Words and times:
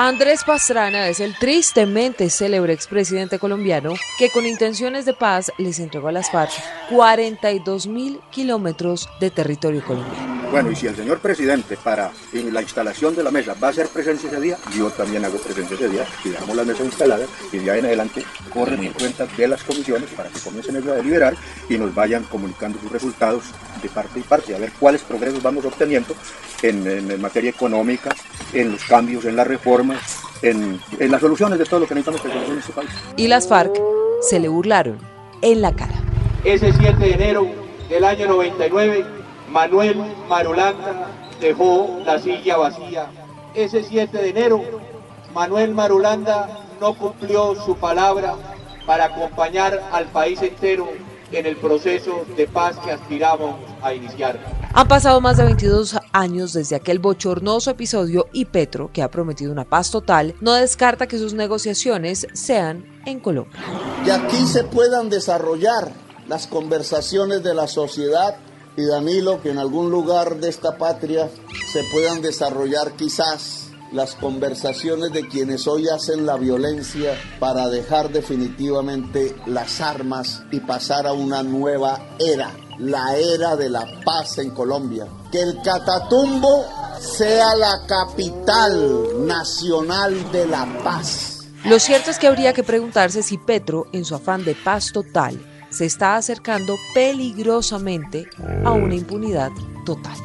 Andrés 0.00 0.44
Pastrana 0.44 1.08
es 1.08 1.18
el 1.18 1.36
tristemente 1.36 2.30
célebre 2.30 2.72
expresidente 2.72 3.40
colombiano 3.40 3.94
que 4.16 4.30
con 4.30 4.46
intenciones 4.46 5.04
de 5.06 5.12
paz 5.12 5.50
les 5.58 5.80
entregó 5.80 6.06
a 6.06 6.12
las 6.12 6.30
FARC 6.30 6.52
42 6.88 7.88
mil 7.88 8.20
kilómetros 8.30 9.08
de 9.18 9.32
territorio 9.32 9.84
colombiano. 9.84 10.38
Bueno, 10.52 10.70
y 10.70 10.76
si 10.76 10.86
el 10.86 10.94
señor 10.94 11.18
presidente 11.18 11.76
para 11.76 12.12
la 12.32 12.62
instalación 12.62 13.16
de 13.16 13.24
la 13.24 13.32
mesa 13.32 13.54
va 13.62 13.68
a 13.68 13.72
ser 13.72 13.88
presencia 13.88 14.30
ese 14.30 14.40
día, 14.40 14.56
yo 14.76 14.88
también 14.90 15.24
hago 15.24 15.36
presencia 15.36 15.74
ese 15.74 15.88
día 15.88 16.06
y 16.24 16.28
dejamos 16.28 16.54
la 16.54 16.64
mesa 16.64 16.84
instalada 16.84 17.26
y 17.52 17.58
de 17.58 17.70
ahí 17.70 17.80
en 17.80 17.86
adelante 17.86 18.24
corren 18.54 18.84
en 18.84 18.92
cuenta 18.92 19.26
de 19.26 19.48
las 19.48 19.64
comisiones 19.64 20.08
para 20.10 20.30
que 20.30 20.38
comiencen 20.38 20.76
a 20.76 20.80
deliberar 20.80 21.34
y 21.68 21.76
nos 21.76 21.92
vayan 21.92 22.22
comunicando 22.22 22.78
sus 22.80 22.92
resultados 22.92 23.46
de 23.82 23.88
parte 23.88 24.20
y 24.20 24.22
parte, 24.22 24.54
a 24.54 24.58
ver 24.58 24.72
cuáles 24.78 25.02
progresos 25.02 25.42
vamos 25.42 25.64
obteniendo 25.64 26.14
en, 26.62 27.20
materia 27.20 27.50
económica, 27.50 28.14
en 28.52 28.72
los 28.72 28.84
cambios, 28.84 29.24
en 29.24 29.36
las 29.36 29.46
reformas, 29.88 30.22
en, 30.42 30.80
en 30.98 31.10
las 31.10 31.20
soluciones 31.20 31.58
de 31.58 31.64
todo 31.64 31.80
lo 31.80 31.86
que 31.86 31.94
necesitamos 31.94 32.20
que 32.20 32.52
en 32.52 32.58
este 32.58 32.72
país. 32.72 32.90
Y 33.16 33.28
las 33.28 33.48
FARC 33.48 33.80
se 34.20 34.38
le 34.38 34.48
burlaron 34.48 34.98
en 35.42 35.62
la 35.62 35.72
cara. 35.72 35.94
Ese 36.44 36.72
7 36.72 36.96
de 36.96 37.12
enero 37.12 37.46
del 37.88 38.04
año 38.04 38.26
99, 38.26 39.04
Manuel 39.50 39.96
Marulanda 40.28 41.08
dejó 41.40 42.00
la 42.04 42.18
silla 42.18 42.56
vacía. 42.56 43.10
Ese 43.54 43.82
7 43.82 44.16
de 44.18 44.28
enero, 44.28 44.62
Manuel 45.34 45.74
Marulanda 45.74 46.48
no 46.80 46.94
cumplió 46.94 47.54
su 47.54 47.76
palabra 47.76 48.34
para 48.86 49.06
acompañar 49.06 49.82
al 49.92 50.06
país 50.06 50.40
entero 50.42 50.88
en 51.32 51.44
el 51.44 51.56
proceso 51.56 52.24
de 52.36 52.46
paz 52.46 52.78
que 52.78 52.90
aspiramos 52.90 53.56
a 53.82 53.92
iniciar. 53.92 54.38
Han 54.72 54.88
pasado 54.88 55.20
más 55.20 55.36
de 55.36 55.44
22 55.44 55.97
años 56.12 56.52
desde 56.52 56.76
aquel 56.76 56.98
bochornoso 56.98 57.70
episodio 57.70 58.28
y 58.32 58.46
Petro, 58.46 58.90
que 58.92 59.02
ha 59.02 59.10
prometido 59.10 59.52
una 59.52 59.64
paz 59.64 59.90
total, 59.90 60.34
no 60.40 60.54
descarta 60.54 61.06
que 61.06 61.18
sus 61.18 61.34
negociaciones 61.34 62.26
sean 62.32 62.84
en 63.06 63.20
Colombia. 63.20 63.60
Que 64.04 64.12
aquí 64.12 64.46
se 64.46 64.64
puedan 64.64 65.08
desarrollar 65.08 65.92
las 66.28 66.46
conversaciones 66.46 67.42
de 67.42 67.54
la 67.54 67.66
sociedad 67.66 68.36
y 68.76 68.84
Danilo, 68.84 69.42
que 69.42 69.50
en 69.50 69.58
algún 69.58 69.90
lugar 69.90 70.36
de 70.36 70.48
esta 70.48 70.78
patria 70.78 71.28
se 71.72 71.82
puedan 71.92 72.22
desarrollar 72.22 72.92
quizás 72.92 73.68
las 73.92 74.14
conversaciones 74.14 75.12
de 75.12 75.26
quienes 75.26 75.66
hoy 75.66 75.88
hacen 75.88 76.26
la 76.26 76.36
violencia 76.36 77.18
para 77.40 77.68
dejar 77.68 78.10
definitivamente 78.10 79.34
las 79.46 79.80
armas 79.80 80.42
y 80.52 80.60
pasar 80.60 81.06
a 81.06 81.12
una 81.12 81.42
nueva 81.42 81.98
era, 82.18 82.52
la 82.78 83.16
era 83.16 83.56
de 83.56 83.68
la 83.68 83.86
paz 84.04 84.38
en 84.38 84.50
Colombia. 84.50 85.06
Que 85.30 85.42
el 85.42 85.60
Catatumbo 85.62 86.64
sea 87.00 87.54
la 87.56 87.86
capital 87.86 89.26
nacional 89.26 90.30
de 90.32 90.46
la 90.46 90.66
paz. 90.82 91.46
Lo 91.64 91.78
cierto 91.78 92.10
es 92.10 92.18
que 92.18 92.28
habría 92.28 92.52
que 92.52 92.62
preguntarse 92.62 93.22
si 93.22 93.36
Petro, 93.36 93.86
en 93.92 94.04
su 94.04 94.14
afán 94.14 94.44
de 94.44 94.54
paz 94.54 94.92
total, 94.92 95.44
se 95.70 95.86
está 95.86 96.16
acercando 96.16 96.76
peligrosamente 96.94 98.28
a 98.64 98.70
una 98.70 98.94
impunidad 98.94 99.50
total. 99.84 100.16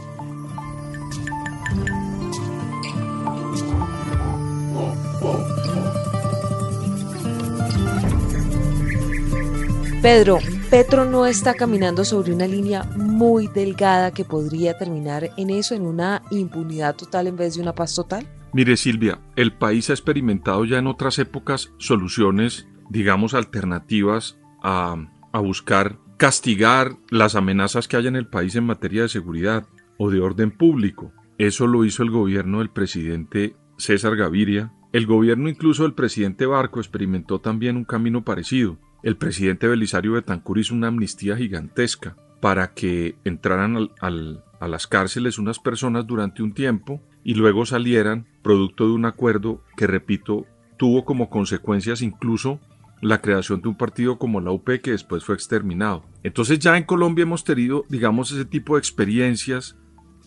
Pedro, 10.01 10.39
Petro 10.73 11.05
no 11.05 11.27
está 11.27 11.53
caminando 11.53 12.03
sobre 12.03 12.33
una 12.33 12.47
línea 12.47 12.81
muy 12.97 13.45
delgada 13.45 14.09
que 14.09 14.25
podría 14.25 14.75
terminar 14.75 15.30
en 15.38 15.52
eso, 15.52 15.75
en 15.75 15.83
una 15.83 16.23
impunidad 16.31 16.95
total 16.95 17.27
en 17.27 17.38
vez 17.38 17.53
de 17.53 17.61
una 17.61 17.75
paz 17.75 17.93
total. 17.93 18.27
Mire 18.53 18.75
Silvia, 18.75 19.19
el 19.35 19.53
país 19.53 19.91
ha 19.91 19.93
experimentado 19.93 20.65
ya 20.65 20.80
en 20.80 20.88
otras 20.88 21.19
épocas 21.19 21.71
soluciones, 21.77 22.67
digamos, 22.89 23.35
alternativas 23.35 24.39
a, 24.63 24.95
a 25.31 25.39
buscar 25.41 25.99
castigar 26.17 26.98
las 27.11 27.36
amenazas 27.36 27.87
que 27.87 27.98
hay 27.98 28.08
en 28.08 28.15
el 28.15 28.25
país 28.25 28.55
en 28.55 28.64
materia 28.64 29.03
de 29.03 29.09
seguridad 29.09 29.67
o 29.99 30.09
de 30.09 30.21
orden 30.21 30.49
público. 30.49 31.11
Eso 31.37 31.67
lo 31.67 31.86
hizo 31.86 32.02
el 32.02 32.09
gobierno 32.09 32.58
del 32.58 32.71
presidente 32.71 33.55
César 33.77 34.15
Gaviria. 34.15 34.73
El 34.92 35.05
gobierno 35.05 35.49
incluso 35.49 35.83
del 35.83 35.93
presidente 35.93 36.48
Barco 36.48 36.80
experimentó 36.80 37.39
también 37.42 37.77
un 37.77 37.86
camino 37.86 38.23
parecido 38.23 38.80
el 39.03 39.17
presidente 39.17 39.67
Belisario 39.67 40.14
Betancur 40.14 40.58
hizo 40.58 40.73
una 40.73 40.87
amnistía 40.87 41.36
gigantesca 41.36 42.15
para 42.39 42.73
que 42.73 43.15
entraran 43.23 43.89
a 43.99 44.67
las 44.67 44.87
cárceles 44.87 45.37
unas 45.37 45.59
personas 45.59 46.08
durante 46.08 46.41
un 46.41 46.53
tiempo 46.53 47.02
y 47.23 47.36
luego 47.36 47.65
salieran 47.65 48.25
producto 48.42 48.87
de 48.87 48.93
un 48.93 49.05
acuerdo 49.05 49.61
que, 49.77 49.87
repito, 49.87 50.45
tuvo 50.77 51.05
como 51.05 51.30
consecuencias 51.30 52.02
incluso 52.02 52.59
la 53.02 53.21
creación 53.21 53.61
de 53.61 53.69
un 53.69 53.77
partido 53.77 54.17
como 54.17 54.42
la 54.42 54.52
UP 54.52 54.65
que 54.81 54.92
después 54.92 55.23
fue 55.23 55.36
exterminado. 55.36 56.05
Entonces 56.23 56.59
ya 56.59 56.77
en 56.77 56.83
Colombia 56.83 57.23
hemos 57.23 57.43
tenido, 57.43 57.86
digamos, 57.89 58.31
ese 58.31 58.45
tipo 58.45 58.75
de 58.75 58.80
experiencias 58.80 59.77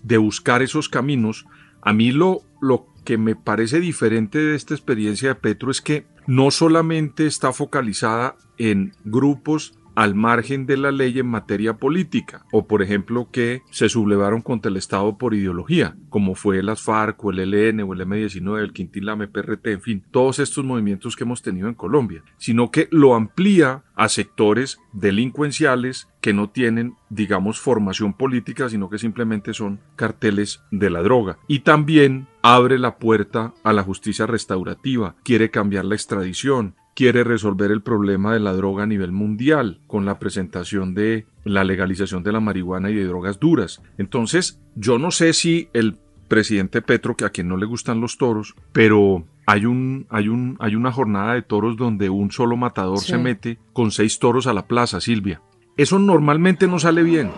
de 0.03 0.19
buscar 0.19 0.63
esos 0.63 0.89
caminos. 0.89 1.47
A 1.81 1.93
mí 1.93 2.13
lo, 2.13 2.43
lo 2.61 2.87
que 3.07 3.17
me 3.17 3.37
parece 3.37 3.81
diferente 3.81 4.39
de 4.39 4.55
esta 4.55 4.75
experiencia 4.75 5.29
de 5.29 5.35
Petro 5.37 5.71
es 5.71 5.81
que 5.81 6.05
no 6.27 6.51
solamente 6.51 7.27
está 7.27 7.53
focalizada 7.55 8.37
en 8.59 8.93
grupos 9.05 9.79
al 9.97 10.15
margen 10.15 10.67
de 10.67 10.77
la 10.77 10.93
ley 10.93 11.19
en 11.19 11.27
materia 11.27 11.79
política, 11.79 12.45
o 12.53 12.69
por 12.69 12.83
ejemplo 12.83 13.29
que 13.33 13.63
se 13.71 13.89
sublevaron 13.89 14.43
contra 14.43 14.71
el 14.71 14.77
Estado 14.77 15.19
por 15.19 15.35
ideología, 15.35 15.97
como 16.11 16.35
fue 16.35 16.63
las 16.63 16.83
FARC 16.83 17.25
o 17.25 17.31
el 17.31 17.41
ELN 17.41 17.81
o 17.81 17.93
el 17.95 18.01
M19, 18.03 18.61
el 18.61 18.73
Quintilame, 18.73 19.27
PRT, 19.27 19.67
en 19.69 19.81
fin, 19.81 20.05
todos 20.11 20.39
estos 20.39 20.65
movimientos 20.65 21.17
que 21.17 21.25
hemos 21.25 21.43
tenido 21.43 21.69
en 21.69 21.75
Colombia, 21.75 22.23
sino 22.37 22.71
que 22.71 22.89
lo 22.93 23.15
amplía 23.15 23.85
a 23.97 24.09
sectores 24.11 24.79
delincuenciales 24.93 26.09
que 26.21 26.35
no 26.35 26.51
tienen, 26.51 26.95
digamos, 27.09 27.59
formación 27.59 28.13
política, 28.13 28.69
sino 28.69 28.91
que 28.91 28.99
simplemente 28.99 29.55
son 29.55 29.81
carteles 29.97 30.61
de 30.71 30.91
la 30.91 31.03
droga. 31.03 31.39
Y 31.49 31.61
también 31.61 32.27
abre 32.43 32.79
la 32.79 32.99
puerta 32.99 33.55
a 33.65 33.73
la 33.73 33.83
justicia 33.83 34.27
restaurativa, 34.27 35.17
quiere 35.25 35.51
cambiar 35.51 35.85
la 35.85 35.95
extradición, 35.95 36.75
quiere 36.97 37.25
resolver 37.25 37.71
el 37.71 37.83
problema 37.83 38.33
de 38.33 38.41
la 38.41 38.55
droga 38.55 38.85
a 38.85 38.87
nivel 38.87 39.13
mundial 39.13 39.81
con 39.87 40.07
la 40.07 40.19
presentación 40.19 40.95
de 40.95 41.27
la 41.45 41.63
legalización 41.63 42.23
de 42.23 42.33
la 42.33 42.41
marihuana 42.41 42.91
y 42.91 42.95
de 42.95 43.05
drogas 43.05 43.39
duras. 43.39 43.83
Entonces, 43.99 44.59
yo 44.75 44.99
no 44.99 45.11
sé 45.11 45.35
si 45.35 45.69
el 45.75 45.99
presidente 46.27 46.81
Petro, 46.81 47.15
que 47.15 47.27
a 47.27 47.31
quien 47.31 47.49
no 47.49 47.59
le 47.59 47.67
gustan 47.67 48.01
los 48.01 48.17
toros, 48.17 48.55
pero 48.73 49.27
hay 49.45 49.67
un, 49.67 50.07
hay 50.09 50.29
un, 50.29 50.57
hay 50.59 50.75
una 50.75 50.91
jornada 50.91 51.35
de 51.35 51.43
toros 51.43 51.77
donde 51.77 52.09
un 52.09 52.33
solo 52.33 52.57
matador 52.57 52.99
se 52.99 53.19
mete 53.19 53.59
con 53.75 53.91
seis 53.91 54.19
toros 54.19 54.47
a 54.47 54.55
la 54.55 54.67
plaza, 54.67 55.01
Silvia. 55.03 55.43
Eso 55.77 55.99
normalmente 55.99 56.67
no 56.67 56.79
sale 56.79 57.03
bien. 57.03 57.31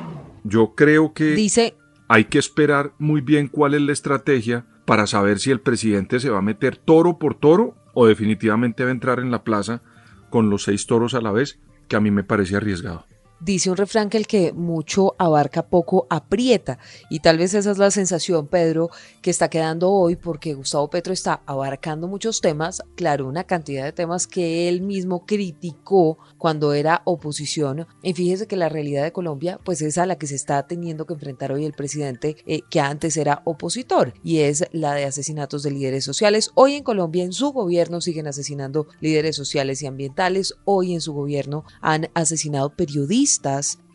Yo 0.44 0.74
creo 0.76 1.12
que 1.12 1.34
Dice, 1.34 1.74
hay 2.06 2.26
que 2.26 2.38
esperar 2.38 2.92
muy 2.98 3.22
bien 3.22 3.48
cuál 3.48 3.74
es 3.74 3.82
la 3.82 3.92
estrategia 3.92 4.66
para 4.84 5.08
saber 5.08 5.40
si 5.40 5.50
el 5.50 5.60
presidente 5.60 6.20
se 6.20 6.30
va 6.30 6.38
a 6.38 6.42
meter 6.42 6.76
toro 6.76 7.18
por 7.18 7.34
toro 7.34 7.74
o 8.00 8.06
definitivamente 8.06 8.84
va 8.84 8.90
a 8.90 8.92
entrar 8.92 9.18
en 9.18 9.32
la 9.32 9.42
plaza 9.42 9.82
con 10.30 10.50
los 10.50 10.62
seis 10.62 10.86
toros 10.86 11.14
a 11.14 11.20
la 11.20 11.32
vez, 11.32 11.58
que 11.88 11.96
a 11.96 12.00
mí 12.00 12.12
me 12.12 12.22
parece 12.22 12.54
arriesgado. 12.54 13.06
Dice 13.40 13.70
un 13.70 13.76
refrán 13.76 14.10
que 14.10 14.18
el 14.18 14.26
que 14.26 14.52
mucho 14.52 15.14
abarca 15.16 15.68
poco 15.68 16.08
aprieta 16.10 16.80
y 17.08 17.20
tal 17.20 17.38
vez 17.38 17.54
esa 17.54 17.70
es 17.70 17.78
la 17.78 17.92
sensación, 17.92 18.48
Pedro, 18.48 18.90
que 19.22 19.30
está 19.30 19.48
quedando 19.48 19.92
hoy 19.92 20.16
porque 20.16 20.54
Gustavo 20.54 20.90
Petro 20.90 21.12
está 21.12 21.42
abarcando 21.46 22.08
muchos 22.08 22.40
temas, 22.40 22.82
claro, 22.96 23.28
una 23.28 23.44
cantidad 23.44 23.84
de 23.84 23.92
temas 23.92 24.26
que 24.26 24.68
él 24.68 24.80
mismo 24.80 25.24
criticó 25.24 26.18
cuando 26.36 26.72
era 26.72 27.02
oposición. 27.04 27.86
Y 28.02 28.12
fíjese 28.14 28.48
que 28.48 28.56
la 28.56 28.68
realidad 28.68 29.04
de 29.04 29.12
Colombia 29.12 29.60
pues 29.62 29.82
es 29.82 29.98
a 29.98 30.06
la 30.06 30.18
que 30.18 30.26
se 30.26 30.34
está 30.34 30.66
teniendo 30.66 31.06
que 31.06 31.14
enfrentar 31.14 31.52
hoy 31.52 31.64
el 31.64 31.74
presidente 31.74 32.38
eh, 32.44 32.62
que 32.68 32.80
antes 32.80 33.16
era 33.16 33.42
opositor 33.44 34.14
y 34.24 34.38
es 34.38 34.64
la 34.72 34.94
de 34.94 35.04
asesinatos 35.04 35.62
de 35.62 35.70
líderes 35.70 36.04
sociales. 36.04 36.50
Hoy 36.54 36.74
en 36.74 36.82
Colombia 36.82 37.22
en 37.22 37.32
su 37.32 37.52
gobierno 37.52 38.00
siguen 38.00 38.26
asesinando 38.26 38.88
líderes 39.00 39.36
sociales 39.36 39.80
y 39.82 39.86
ambientales, 39.86 40.54
hoy 40.64 40.92
en 40.92 41.00
su 41.00 41.12
gobierno 41.12 41.62
han 41.80 42.10
asesinado 42.14 42.74
periodistas 42.74 43.27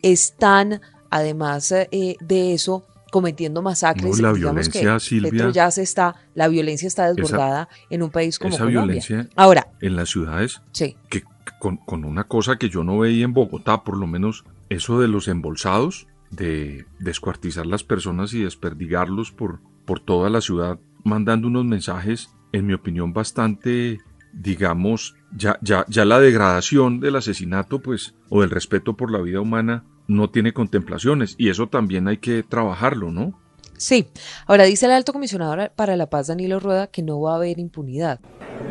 están, 0.02 0.80
además 1.10 1.72
eh, 1.72 2.16
de 2.20 2.54
eso, 2.54 2.86
cometiendo 3.10 3.62
masacres. 3.62 4.16
No, 4.18 4.28
la 4.28 4.32
violencia, 4.32 4.98
Silvia, 4.98 5.50
ya 5.50 5.70
se 5.70 5.82
está, 5.82 6.16
la 6.34 6.48
violencia 6.48 6.88
está 6.88 7.12
desbordada 7.12 7.68
en 7.90 8.02
un 8.02 8.10
país 8.10 8.38
como 8.38 8.54
esa 8.54 8.64
Colombia. 8.64 8.84
violencia 8.84 9.28
Ahora, 9.36 9.68
en 9.80 9.96
las 9.96 10.10
ciudades, 10.10 10.62
sí. 10.72 10.96
que 11.08 11.22
con, 11.60 11.76
con 11.76 12.04
una 12.04 12.24
cosa 12.24 12.56
que 12.56 12.68
yo 12.68 12.84
no 12.84 12.98
veía 12.98 13.24
en 13.24 13.32
Bogotá, 13.32 13.84
por 13.84 13.96
lo 13.96 14.06
menos 14.06 14.44
eso 14.68 15.00
de 15.00 15.08
los 15.08 15.28
embolsados, 15.28 16.06
de 16.30 16.86
descuartizar 16.98 17.66
las 17.66 17.84
personas 17.84 18.34
y 18.34 18.42
desperdigarlos 18.42 19.30
por, 19.30 19.60
por 19.84 20.00
toda 20.00 20.28
la 20.30 20.40
ciudad, 20.40 20.78
mandando 21.04 21.48
unos 21.48 21.64
mensajes, 21.64 22.30
en 22.52 22.66
mi 22.66 22.74
opinión, 22.74 23.12
bastante 23.12 24.00
digamos, 24.34 25.14
ya, 25.36 25.58
ya, 25.60 25.84
ya 25.88 26.04
la 26.04 26.20
degradación 26.20 27.00
del 27.00 27.16
asesinato, 27.16 27.80
pues, 27.80 28.14
o 28.28 28.40
del 28.40 28.50
respeto 28.50 28.96
por 28.96 29.10
la 29.10 29.20
vida 29.20 29.40
humana, 29.40 29.84
no 30.06 30.30
tiene 30.30 30.52
contemplaciones, 30.52 31.34
y 31.38 31.48
eso 31.48 31.68
también 31.68 32.08
hay 32.08 32.18
que 32.18 32.42
trabajarlo, 32.42 33.10
¿no? 33.10 33.38
Sí. 33.76 34.06
Ahora 34.46 34.64
dice 34.64 34.86
el 34.86 34.92
alto 34.92 35.12
comisionado 35.12 35.56
para 35.74 35.96
la 35.96 36.08
paz, 36.08 36.28
Danilo 36.28 36.60
Rueda, 36.60 36.86
que 36.86 37.02
no 37.02 37.20
va 37.20 37.32
a 37.32 37.36
haber 37.36 37.58
impunidad. 37.58 38.20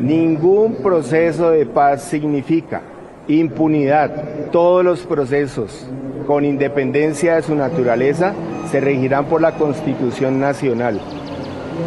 Ningún 0.00 0.76
proceso 0.76 1.50
de 1.50 1.66
paz 1.66 2.04
significa 2.04 2.82
impunidad. 3.28 4.50
Todos 4.50 4.84
los 4.84 5.00
procesos, 5.00 5.86
con 6.26 6.44
independencia 6.44 7.36
de 7.36 7.42
su 7.42 7.54
naturaleza, 7.54 8.34
se 8.70 8.80
regirán 8.80 9.26
por 9.26 9.40
la 9.40 9.56
Constitución 9.56 10.40
Nacional. 10.40 11.00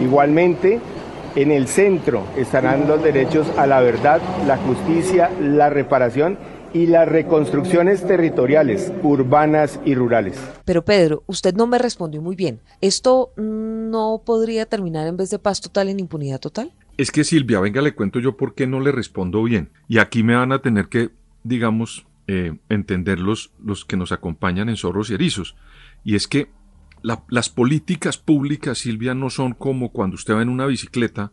Igualmente, 0.01 0.79
en 1.37 1.51
el 1.51 1.67
centro 1.67 2.25
estarán 2.35 2.87
los 2.87 3.03
derechos 3.03 3.47
a 3.57 3.67
la 3.67 3.79
verdad, 3.79 4.19
la 4.47 4.57
justicia, 4.57 5.29
la 5.39 5.69
reparación 5.69 6.35
y 6.73 6.87
las 6.87 7.07
reconstrucciones 7.07 8.05
territoriales, 8.07 8.91
urbanas 9.03 9.79
y 9.85 9.93
rurales. 9.93 10.35
Pero 10.65 10.83
Pedro, 10.83 11.23
usted 11.27 11.53
no 11.53 11.67
me 11.67 11.77
respondió 11.77 12.23
muy 12.23 12.35
bien. 12.35 12.59
¿Esto 12.81 13.33
no 13.37 14.23
podría 14.25 14.65
terminar 14.65 15.05
en 15.05 15.15
vez 15.15 15.29
de 15.29 15.37
paz 15.37 15.61
total 15.61 15.89
en 15.89 15.99
impunidad 15.99 16.39
total? 16.39 16.71
Es 16.97 17.11
que 17.11 17.23
Silvia, 17.23 17.59
venga, 17.59 17.83
le 17.83 17.93
cuento 17.93 18.19
yo 18.19 18.35
por 18.35 18.55
qué 18.55 18.65
no 18.65 18.79
le 18.79 18.91
respondo 18.91 19.43
bien. 19.43 19.69
Y 19.87 19.99
aquí 19.99 20.23
me 20.23 20.35
van 20.35 20.51
a 20.51 20.63
tener 20.63 20.87
que, 20.87 21.11
digamos, 21.43 22.07
eh, 22.25 22.57
entender 22.69 23.19
los, 23.19 23.51
que 23.87 23.95
nos 23.95 24.11
acompañan 24.11 24.69
en 24.69 24.75
Zorros 24.75 25.11
y 25.11 25.13
Erizos. 25.13 25.55
Y 26.03 26.15
es 26.15 26.27
que 26.27 26.49
las 27.01 27.49
políticas 27.49 28.17
públicas, 28.17 28.79
Silvia, 28.79 29.13
no 29.13 29.29
son 29.29 29.53
como 29.53 29.91
cuando 29.91 30.15
usted 30.15 30.35
va 30.35 30.41
en 30.41 30.49
una 30.49 30.65
bicicleta 30.65 31.31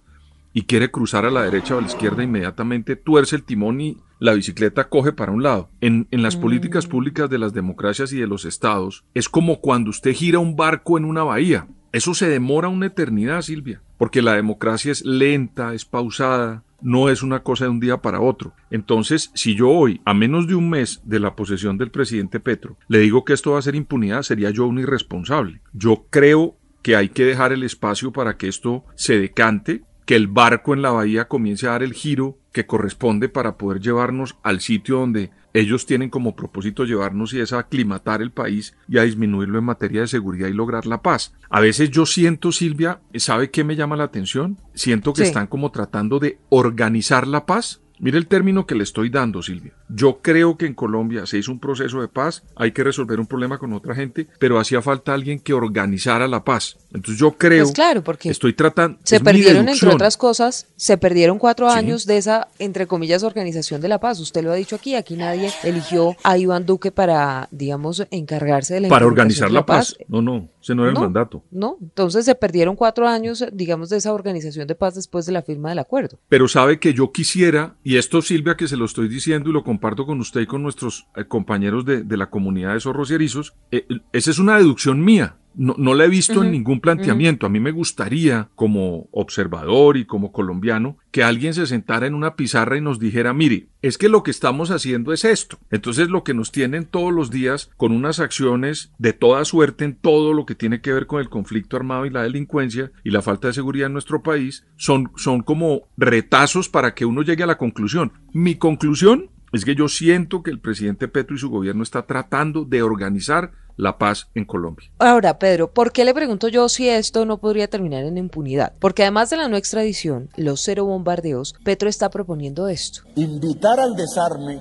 y 0.52 0.62
quiere 0.62 0.90
cruzar 0.90 1.24
a 1.24 1.30
la 1.30 1.42
derecha 1.42 1.74
o 1.74 1.78
a 1.78 1.80
la 1.80 1.88
izquierda, 1.88 2.22
inmediatamente 2.22 2.94
tuerce 2.94 3.34
el 3.36 3.42
timón 3.42 3.80
y 3.80 3.98
la 4.20 4.34
bicicleta 4.34 4.88
coge 4.88 5.12
para 5.12 5.32
un 5.32 5.42
lado. 5.42 5.68
En, 5.80 6.06
en 6.12 6.22
las 6.22 6.36
políticas 6.36 6.86
mm. 6.86 6.90
públicas 6.90 7.28
de 7.28 7.38
las 7.38 7.52
democracias 7.52 8.12
y 8.12 8.18
de 8.18 8.28
los 8.28 8.44
estados, 8.44 9.04
es 9.14 9.28
como 9.28 9.60
cuando 9.60 9.90
usted 9.90 10.12
gira 10.12 10.38
un 10.38 10.54
barco 10.54 10.96
en 10.96 11.04
una 11.04 11.24
bahía. 11.24 11.66
Eso 11.92 12.14
se 12.14 12.28
demora 12.28 12.68
una 12.68 12.86
eternidad, 12.86 13.42
Silvia, 13.42 13.82
porque 13.98 14.22
la 14.22 14.34
democracia 14.34 14.92
es 14.92 15.04
lenta, 15.04 15.74
es 15.74 15.84
pausada, 15.84 16.62
no 16.84 17.08
es 17.08 17.22
una 17.22 17.42
cosa 17.42 17.64
de 17.64 17.70
un 17.70 17.80
día 17.80 17.96
para 17.96 18.20
otro. 18.20 18.54
Entonces, 18.70 19.32
si 19.34 19.56
yo 19.56 19.70
hoy, 19.70 20.00
a 20.04 20.14
menos 20.14 20.46
de 20.46 20.54
un 20.54 20.68
mes 20.68 21.00
de 21.04 21.18
la 21.18 21.34
posesión 21.34 21.78
del 21.78 21.90
presidente 21.90 22.38
Petro, 22.38 22.76
le 22.88 22.98
digo 22.98 23.24
que 23.24 23.32
esto 23.32 23.52
va 23.52 23.58
a 23.58 23.62
ser 23.62 23.74
impunidad, 23.74 24.22
sería 24.22 24.50
yo 24.50 24.66
un 24.66 24.78
irresponsable. 24.78 25.62
Yo 25.72 26.06
creo 26.10 26.56
que 26.82 26.94
hay 26.94 27.08
que 27.08 27.24
dejar 27.24 27.52
el 27.52 27.62
espacio 27.62 28.12
para 28.12 28.36
que 28.36 28.48
esto 28.48 28.84
se 28.94 29.18
decante, 29.18 29.82
que 30.04 30.14
el 30.14 30.28
barco 30.28 30.74
en 30.74 30.82
la 30.82 30.90
bahía 30.90 31.26
comience 31.26 31.66
a 31.66 31.70
dar 31.70 31.82
el 31.82 31.94
giro 31.94 32.38
que 32.54 32.66
corresponde 32.66 33.28
para 33.28 33.58
poder 33.58 33.82
llevarnos 33.82 34.36
al 34.44 34.60
sitio 34.60 35.00
donde 35.00 35.32
ellos 35.52 35.86
tienen 35.86 36.08
como 36.08 36.36
propósito 36.36 36.84
llevarnos 36.84 37.34
y 37.34 37.40
es 37.40 37.52
a 37.52 37.58
aclimatar 37.58 38.22
el 38.22 38.30
país 38.30 38.76
y 38.88 38.98
a 38.98 39.02
disminuirlo 39.02 39.58
en 39.58 39.64
materia 39.64 40.02
de 40.02 40.06
seguridad 40.06 40.48
y 40.48 40.52
lograr 40.52 40.86
la 40.86 41.02
paz. 41.02 41.34
A 41.50 41.60
veces 41.60 41.90
yo 41.90 42.06
siento, 42.06 42.52
Silvia, 42.52 43.00
¿sabe 43.16 43.50
qué 43.50 43.64
me 43.64 43.76
llama 43.76 43.96
la 43.96 44.04
atención? 44.04 44.58
Siento 44.72 45.12
que 45.12 45.24
están 45.24 45.48
como 45.48 45.70
tratando 45.72 46.20
de 46.20 46.38
organizar 46.48 47.26
la 47.26 47.44
paz 47.44 47.82
Mire 48.04 48.18
el 48.18 48.26
término 48.26 48.66
que 48.66 48.74
le 48.74 48.82
estoy 48.82 49.08
dando, 49.08 49.40
Silvia. 49.40 49.72
Yo 49.88 50.18
creo 50.20 50.58
que 50.58 50.66
en 50.66 50.74
Colombia 50.74 51.24
se 51.24 51.38
hizo 51.38 51.50
un 51.50 51.58
proceso 51.58 52.02
de 52.02 52.08
paz, 52.08 52.42
hay 52.54 52.72
que 52.72 52.84
resolver 52.84 53.18
un 53.18 53.26
problema 53.26 53.56
con 53.56 53.72
otra 53.72 53.94
gente, 53.94 54.26
pero 54.38 54.60
hacía 54.60 54.82
falta 54.82 55.14
alguien 55.14 55.40
que 55.40 55.54
organizara 55.54 56.28
la 56.28 56.44
paz. 56.44 56.76
Entonces 56.92 57.18
yo 57.18 57.32
creo, 57.32 57.64
pues 57.64 57.74
claro, 57.74 58.04
porque 58.04 58.28
estoy 58.28 58.52
tratando, 58.52 58.98
se 59.04 59.20
perdieron 59.20 59.70
entre 59.70 59.88
otras 59.88 60.18
cosas, 60.18 60.66
se 60.76 60.98
perdieron 60.98 61.38
cuatro 61.38 61.70
años 61.70 62.04
de 62.04 62.18
esa 62.18 62.48
entre 62.58 62.86
comillas 62.86 63.22
organización 63.22 63.80
de 63.80 63.88
la 63.88 63.98
paz. 63.98 64.20
Usted 64.20 64.44
lo 64.44 64.52
ha 64.52 64.54
dicho 64.54 64.76
aquí, 64.76 64.96
aquí 64.96 65.16
nadie 65.16 65.50
eligió 65.62 66.14
a 66.24 66.36
Iván 66.36 66.66
Duque 66.66 66.92
para, 66.92 67.48
digamos, 67.52 68.06
encargarse 68.10 68.74
de 68.74 68.80
la 68.80 68.88
para 68.90 69.06
organizar 69.06 69.50
la, 69.50 69.64
paz. 69.64 69.96
No, 70.08 70.20
no, 70.20 70.50
ese 70.60 70.74
no 70.74 70.82
era 70.82 70.92
el 70.92 70.98
mandato. 70.98 71.42
No, 71.50 71.78
entonces 71.80 72.26
se 72.26 72.34
perdieron 72.34 72.76
cuatro 72.76 73.08
años, 73.08 73.46
digamos, 73.50 73.88
de 73.88 73.96
esa 73.96 74.12
organización 74.12 74.66
de 74.66 74.74
paz 74.74 74.94
después 74.94 75.24
de 75.24 75.32
la 75.32 75.40
firma 75.40 75.70
del 75.70 75.78
acuerdo. 75.78 76.18
Pero 76.28 76.48
sabe 76.48 76.78
que 76.78 76.92
yo 76.92 77.10
quisiera 77.10 77.76
y 77.82 77.93
esto, 77.96 78.22
Silvia, 78.22 78.56
que 78.56 78.68
se 78.68 78.76
lo 78.76 78.84
estoy 78.84 79.08
diciendo 79.08 79.50
y 79.50 79.52
lo 79.52 79.64
comparto 79.64 80.06
con 80.06 80.20
usted 80.20 80.42
y 80.42 80.46
con 80.46 80.62
nuestros 80.62 81.06
eh, 81.16 81.24
compañeros 81.26 81.84
de, 81.84 82.16
la 82.16 82.30
comunidad 82.30 82.74
de 82.74 82.80
zorros 82.80 83.10
y 83.10 83.14
erizos, 83.14 83.54
eh, 83.70 83.86
esa 84.12 84.30
es 84.30 84.38
una 84.38 84.56
deducción 84.56 85.04
mía. 85.04 85.36
No, 85.54 85.74
no 85.78 85.94
la 85.94 86.04
he 86.04 86.08
visto 86.08 86.42
en 86.42 86.50
ningún 86.50 86.80
planteamiento. 86.80 87.46
A 87.46 87.48
mí 87.48 87.60
me 87.60 87.70
gustaría, 87.70 88.48
como 88.54 89.08
observador 89.12 89.96
y 89.96 90.04
como 90.04 90.32
colombiano, 90.32 90.98
que 91.10 91.22
alguien 91.22 91.54
se 91.54 91.66
sentara 91.66 92.06
en 92.06 92.14
una 92.14 92.36
pizarra 92.36 92.76
y 92.76 92.80
nos 92.80 92.98
dijera, 92.98 93.32
mire, 93.32 93.68
es 93.82 93.98
que 93.98 94.08
lo 94.08 94.22
que 94.22 94.30
estamos 94.30 94.70
haciendo 94.70 95.12
es 95.12 95.24
esto. 95.24 95.58
Entonces 95.70 96.08
lo 96.08 96.24
que 96.24 96.34
nos 96.34 96.50
tienen 96.52 96.86
todos 96.86 97.12
los 97.12 97.30
días 97.30 97.70
con 97.76 97.92
unas 97.92 98.18
acciones 98.18 98.92
de 98.98 99.12
toda 99.12 99.44
suerte 99.44 99.84
en 99.84 99.94
todo 99.94 100.32
lo 100.32 100.46
que 100.46 100.54
tiene 100.54 100.80
que 100.80 100.92
ver 100.92 101.06
con 101.06 101.20
el 101.20 101.28
conflicto 101.28 101.76
armado 101.76 102.06
y 102.06 102.10
la 102.10 102.22
delincuencia 102.22 102.92
y 103.04 103.10
la 103.10 103.22
falta 103.22 103.48
de 103.48 103.54
seguridad 103.54 103.86
en 103.86 103.92
nuestro 103.92 104.22
país, 104.22 104.66
son, 104.76 105.12
son 105.16 105.42
como 105.42 105.82
retazos 105.96 106.68
para 106.68 106.94
que 106.94 107.04
uno 107.04 107.22
llegue 107.22 107.44
a 107.44 107.46
la 107.46 107.58
conclusión. 107.58 108.12
Mi 108.32 108.56
conclusión 108.56 109.30
es 109.54 109.64
que 109.64 109.76
yo 109.76 109.86
siento 109.86 110.42
que 110.42 110.50
el 110.50 110.58
presidente 110.58 111.06
Petro 111.06 111.36
y 111.36 111.38
su 111.38 111.48
gobierno 111.48 111.84
está 111.84 112.06
tratando 112.06 112.64
de 112.64 112.82
organizar 112.82 113.52
la 113.76 113.98
paz 113.98 114.28
en 114.34 114.44
Colombia. 114.44 114.90
Ahora, 114.98 115.38
Pedro, 115.38 115.70
¿por 115.70 115.92
qué 115.92 116.04
le 116.04 116.14
pregunto 116.14 116.48
yo 116.48 116.68
si 116.68 116.88
esto 116.88 117.24
no 117.24 117.38
podría 117.38 117.68
terminar 117.68 118.04
en 118.04 118.18
impunidad? 118.18 118.72
Porque 118.78 119.02
además 119.02 119.30
de 119.30 119.36
la 119.36 119.48
no 119.48 119.56
extradición, 119.56 120.28
los 120.36 120.60
cero 120.60 120.84
bombardeos, 120.84 121.54
Petro 121.64 121.88
está 121.88 122.10
proponiendo 122.10 122.68
esto. 122.68 123.02
Invitar 123.16 123.80
al 123.80 123.96
desarme 123.96 124.60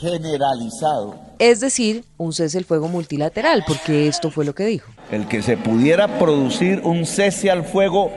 generalizado. 0.00 1.14
Es 1.38 1.60
decir, 1.60 2.04
un 2.16 2.32
cese 2.32 2.58
al 2.58 2.64
fuego 2.64 2.88
multilateral, 2.88 3.64
porque 3.66 4.08
esto 4.08 4.30
fue 4.30 4.44
lo 4.44 4.54
que 4.54 4.64
dijo. 4.64 4.90
El 5.10 5.26
que 5.26 5.42
se 5.42 5.56
pudiera 5.56 6.18
producir 6.18 6.80
un 6.84 7.06
cese 7.06 7.50
al 7.50 7.64
fuego 7.64 8.10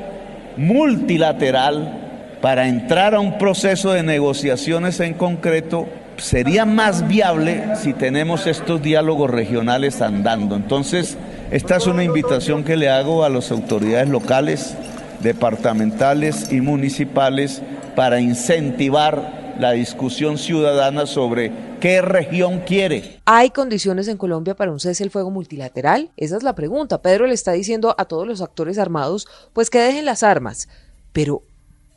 multilateral 0.58 2.38
para 2.42 2.68
entrar 2.68 3.14
a 3.14 3.20
un 3.20 3.38
proceso 3.38 3.92
de 3.92 4.04
negociaciones 4.04 5.00
en 5.00 5.14
concreto 5.14 5.88
sería 6.20 6.66
más 6.66 7.08
viable 7.08 7.76
si 7.76 7.94
tenemos 7.94 8.48
estos 8.48 8.82
diálogos 8.82 9.30
regionales 9.30 10.02
andando. 10.02 10.56
Entonces, 10.56 11.18
esta 11.52 11.78
es 11.78 11.88
una 11.88 12.04
invitación 12.04 12.64
que 12.64 12.78
le 12.78 12.90
hago 12.90 13.24
a 13.24 13.30
las 13.30 13.52
autoridades 13.52 14.10
locales, 14.10 14.76
departamentales 15.22 16.52
y 16.52 16.62
municipales 16.62 17.62
para 17.96 18.20
incentivar 18.20 19.56
la 19.60 19.72
discusión 19.72 20.38
ciudadana 20.38 21.06
sobre 21.06 21.52
qué 21.82 22.02
región 22.02 22.60
quiere. 22.60 23.20
¿Hay 23.26 23.50
condiciones 23.50 24.08
en 24.08 24.18
Colombia 24.18 24.56
para 24.56 24.72
un 24.72 24.80
cese 24.80 25.04
el 25.04 25.12
fuego 25.12 25.32
multilateral? 25.32 26.12
Esa 26.16 26.38
es 26.38 26.44
la 26.44 26.56
pregunta. 26.56 27.02
Pedro 27.02 27.28
le 27.28 27.34
está 27.34 27.52
diciendo 27.52 27.94
a 27.98 28.06
todos 28.06 28.26
los 28.26 28.42
actores 28.42 28.78
armados, 28.78 29.28
pues 29.52 29.70
que 29.70 29.80
dejen 29.80 30.06
las 30.06 30.24
armas. 30.24 30.70
Pero 31.12 31.44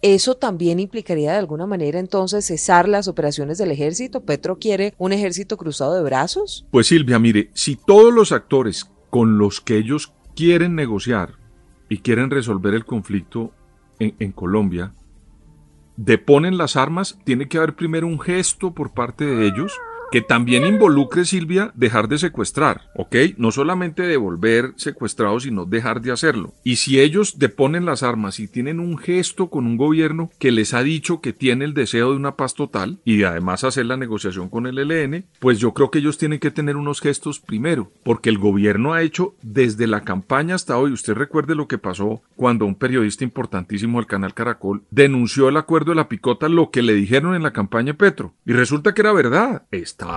¿Eso 0.03 0.35
también 0.35 0.81
implicaría 0.81 1.31
de 1.31 1.39
alguna 1.39 1.65
manera 1.65 2.01
entonces 2.01 2.45
cesar 2.45 2.89
las 2.89 3.07
operaciones 3.07 3.57
del 3.57 3.71
ejército? 3.71 4.25
¿Petro 4.25 4.59
quiere 4.59 4.95
un 4.99 5.13
ejército 5.13 5.57
cruzado 5.57 5.95
de 5.95 6.03
brazos? 6.03 6.67
Pues 6.73 6.89
Silvia, 6.89 7.21
mire, 7.21 7.51
si 7.55 7.77
todos 7.77 8.13
los 8.13 8.33
actores 8.33 8.91
con 9.11 9.39
los 9.39 9.61
que 9.61 9.77
ellos 9.77 10.13
quieren 10.35 10.75
negociar 10.75 11.35
y 11.89 11.99
quieren 11.99 12.31
resolver 12.31 12.75
el 12.75 12.85
conflicto 12.85 13.53
en, 14.01 14.33
Colombia 14.33 14.93
deponen 15.97 16.59
las 16.59 16.75
armas, 16.75 17.17
tiene 17.23 17.47
que 17.47 17.59
haber 17.59 17.77
primero 17.77 18.09
un 18.09 18.19
gesto 18.19 18.75
por 18.75 18.93
parte 18.95 19.25
de 19.25 19.47
ellos 19.47 19.73
que 20.13 20.21
también 20.21 20.67
involucre, 20.67 21.25
Silvia, 21.25 21.73
dejar 21.75 22.07
de 22.07 22.19
secuestrar, 22.19 22.83
¿ok? 22.95 23.17
No 23.39 23.51
solamente 23.51 24.03
devolver 24.03 24.75
secuestrados, 24.77 25.45
sino 25.45 25.65
dejar 25.65 26.03
de 26.03 26.13
hacerlo. 26.13 26.53
Y 26.63 26.77
si 26.77 27.01
ellos 27.01 27.39
deponen 27.39 27.87
las 27.87 28.03
armas 28.03 28.39
y 28.39 28.47
tienen 28.47 28.79
un 28.79 28.99
gesto 28.99 29.49
con 29.49 29.67
un 29.67 29.79
gobierno 29.79 30.31
que 30.39 30.53
les 30.53 30.75
ha 30.75 30.83
dicho 30.83 31.23
que 31.23 31.33
tiene 31.33 31.65
el 31.65 31.73
deseo 31.73 32.11
de 32.11 32.17
una 32.17 32.37
paz 32.37 32.55
total 32.55 33.01
y 33.07 33.23
además 33.23 33.65
hacer 33.65 33.87
la 33.87 33.97
negociación 33.97 34.51
con 34.51 34.67
el 34.67 34.79
ELN, 34.79 35.25
pues 35.41 35.59
yo 35.59 35.73
creo 35.73 35.91
que 35.91 36.01
ellos 36.01 36.19
tienen 36.19 36.41
que 36.41 36.51
tener 36.51 36.77
unos 36.77 37.01
gestos 37.01 37.41
primero, 37.41 37.91
porque 38.05 38.29
el 38.29 38.37
gobierno 38.37 38.93
ha 38.93 39.01
hecho 39.01 39.35
desde 39.41 39.87
la 39.87 40.03
campaña 40.03 40.57
hasta 40.57 40.77
hoy, 40.77 40.93
usted 40.93 41.15
recuerde 41.15 41.55
lo 41.55 41.69
que 41.69 41.79
pasó 41.79 42.21
cuando 42.37 42.67
un 42.67 42.75
periodista 42.75 43.25
importantísimo 43.25 43.99
del 43.99 44.07
canal 44.07 44.35
Caracol 44.35 44.83
denunció 44.91 45.49
el 45.49 45.57
acuerdo 45.57 45.93
de 45.93 45.97
la 45.97 46.09
picota, 46.11 46.51
lo 46.51 46.71
que 46.71 46.83
le 46.83 46.93
dijeron 46.93 47.35
en 47.35 47.43
la 47.43 47.55
campaña 47.55 47.95
Petro, 47.95 48.35
y 48.45 48.53
resulta 48.53 48.93
que 48.93 49.01
era 49.01 49.15
verdad 49.15 49.63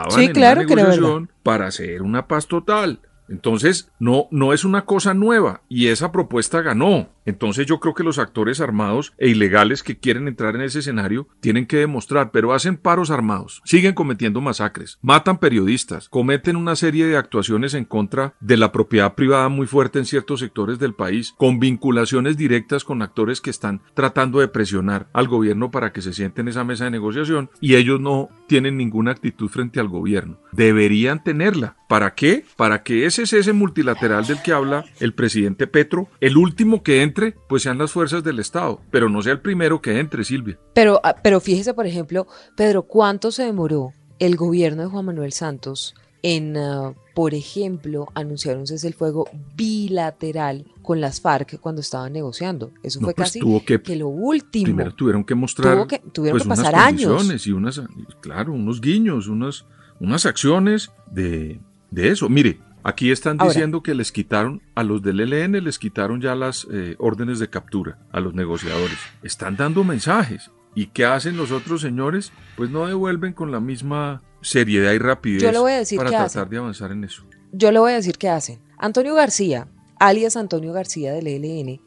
sí, 0.09 0.29
claro 0.29 0.63
negociación 0.63 1.29
para 1.43 1.67
hacer 1.67 2.01
una 2.01 2.27
paz 2.27 2.47
total. 2.47 2.99
Entonces, 3.27 3.89
no, 3.99 4.27
no 4.31 4.53
es 4.53 4.65
una 4.65 4.85
cosa 4.85 5.13
nueva 5.13 5.61
y 5.67 5.87
esa 5.87 6.11
propuesta 6.11 6.61
ganó. 6.61 7.09
Entonces 7.25 7.65
yo 7.65 7.79
creo 7.79 7.93
que 7.93 8.03
los 8.03 8.19
actores 8.19 8.61
armados 8.61 9.13
e 9.17 9.29
ilegales 9.29 9.83
que 9.83 9.97
quieren 9.97 10.27
entrar 10.27 10.55
en 10.55 10.61
ese 10.61 10.79
escenario 10.79 11.27
tienen 11.39 11.65
que 11.65 11.77
demostrar, 11.77 12.31
pero 12.31 12.53
hacen 12.53 12.77
paros 12.77 13.11
armados, 13.11 13.61
siguen 13.65 13.93
cometiendo 13.93 14.41
masacres, 14.41 14.99
matan 15.01 15.39
periodistas, 15.39 16.07
cometen 16.09 16.55
una 16.55 16.75
serie 16.75 17.05
de 17.05 17.17
actuaciones 17.17 17.73
en 17.73 17.85
contra 17.85 18.35
de 18.39 18.57
la 18.57 18.71
propiedad 18.71 19.15
privada 19.15 19.49
muy 19.49 19.67
fuerte 19.67 19.99
en 19.99 20.05
ciertos 20.05 20.39
sectores 20.39 20.79
del 20.79 20.93
país, 20.93 21.33
con 21.37 21.59
vinculaciones 21.59 22.37
directas 22.37 22.83
con 22.83 23.01
actores 23.01 23.41
que 23.41 23.49
están 23.49 23.81
tratando 23.93 24.39
de 24.39 24.47
presionar 24.47 25.07
al 25.13 25.27
gobierno 25.27 25.71
para 25.71 25.91
que 25.91 26.01
se 26.01 26.13
sienten 26.13 26.45
en 26.45 26.49
esa 26.49 26.63
mesa 26.63 26.85
de 26.85 26.91
negociación 26.91 27.49
y 27.59 27.75
ellos 27.75 27.99
no 27.99 28.29
tienen 28.47 28.77
ninguna 28.77 29.11
actitud 29.11 29.49
frente 29.49 29.79
al 29.79 29.87
gobierno. 29.87 30.37
Deberían 30.51 31.23
tenerla. 31.23 31.75
¿Para 31.87 32.15
qué? 32.15 32.45
Para 32.55 32.83
que 32.83 33.05
ese 33.05 33.25
cese 33.25 33.53
multilateral 33.53 34.25
del 34.25 34.41
que 34.41 34.53
habla 34.53 34.85
el 34.99 35.13
presidente 35.13 35.67
Petro, 35.67 36.09
el 36.19 36.37
último 36.37 36.83
que 36.83 37.01
entre, 37.15 37.31
pues 37.47 37.63
sean 37.63 37.77
las 37.77 37.91
fuerzas 37.91 38.23
del 38.23 38.39
Estado, 38.39 38.81
pero 38.91 39.07
no 39.07 39.21
sea 39.21 39.31
el 39.31 39.39
primero 39.39 39.81
que 39.81 39.99
entre, 39.99 40.25
Silvia. 40.25 40.59
Pero, 40.73 40.99
ah, 41.03 41.15
pero 41.23 41.39
fíjese, 41.39 41.73
por 41.73 41.87
ejemplo, 41.87 42.27
Pedro, 42.57 42.83
¿cuánto 42.83 43.31
se 43.31 43.43
demoró 43.43 43.93
el 44.19 44.35
gobierno 44.35 44.83
de 44.83 44.89
Juan 44.89 45.05
Manuel 45.05 45.31
Santos 45.31 45.95
en, 46.23 46.57
ah, 46.57 46.93
por 47.13 47.33
ejemplo, 47.33 48.07
anunciar 48.15 48.57
un 48.57 48.67
cese 48.67 48.87
el 48.87 48.93
fuego 48.93 49.29
bilateral 49.55 50.65
con 50.81 50.99
las 50.99 51.21
FARC 51.21 51.59
cuando 51.59 51.79
estaban 51.79 52.11
negociando. 52.11 52.71
Eso 52.83 52.99
fue 52.99 53.13
pues 53.13 53.31
casi 53.31 53.39
que, 53.65 53.95
lo 53.95 54.09
último. 54.09 54.65
Primero 54.65 54.93
tuvieron 54.93 55.23
que 55.23 55.35
mostrar 55.35 55.87
que, 55.87 55.99
tuvieron 55.99 56.39
pues, 56.39 56.43
que 56.43 56.49
pasar 56.49 56.73
unas 56.73 56.85
años. 56.85 57.47
Y 57.47 57.51
unas, 57.51 57.81
claro, 58.19 58.53
unos 58.53 58.81
guiños, 58.81 59.27
unas, 59.27 59.65
unas 60.01 60.25
acciones 60.25 60.91
de, 61.09 61.61
de 61.91 62.09
eso. 62.09 62.27
Mire, 62.27 62.59
aquí 62.85 63.11
están 63.11 63.37
diciendo 63.37 63.83
que 63.83 63.95
les 63.95 64.11
quitaron, 64.11 64.61
a 64.75 64.83
los 64.83 65.01
del 65.01 65.19
ELN 65.19 65.63
les 65.63 65.79
quitaron 65.79 66.21
ya 66.21 66.35
las 66.35 66.67
eh, 66.71 66.95
órdenes 66.99 67.39
de 67.39 67.49
captura, 67.49 67.97
a 68.11 68.19
los 68.19 68.33
negociadores. 68.33 68.97
Están 69.23 69.57
dando 69.57 69.83
mensajes. 69.83 70.51
¿Y 70.75 70.87
qué 70.87 71.05
hacen 71.05 71.35
los 71.35 71.51
otros 71.51 71.81
señores? 71.81 72.31
Pues 72.55 72.69
no 72.69 72.85
devuelven 72.85 73.33
con 73.33 73.51
la 73.51 73.59
misma 73.59 74.21
seriedad 74.41 74.91
y 74.91 74.99
rapidez 74.99 75.41
Yo 75.41 75.51
le 75.51 75.59
voy 75.59 75.71
a 75.71 75.77
decir 75.77 75.97
para 75.97 76.09
tratar 76.09 76.25
hacen. 76.25 76.49
de 76.49 76.57
avanzar 76.57 76.91
en 76.91 77.03
eso. 77.03 77.23
Yo 77.51 77.71
le 77.71 77.79
voy 77.79 77.93
a 77.93 77.95
decir 77.95 78.17
qué 78.17 78.29
hacen. 78.29 78.59
Antonio 78.77 79.15
García, 79.15 79.67
alias 79.99 80.35
Antonio 80.35 80.73
García 80.73 81.13
del 81.13 81.27
ELN, 81.27 81.81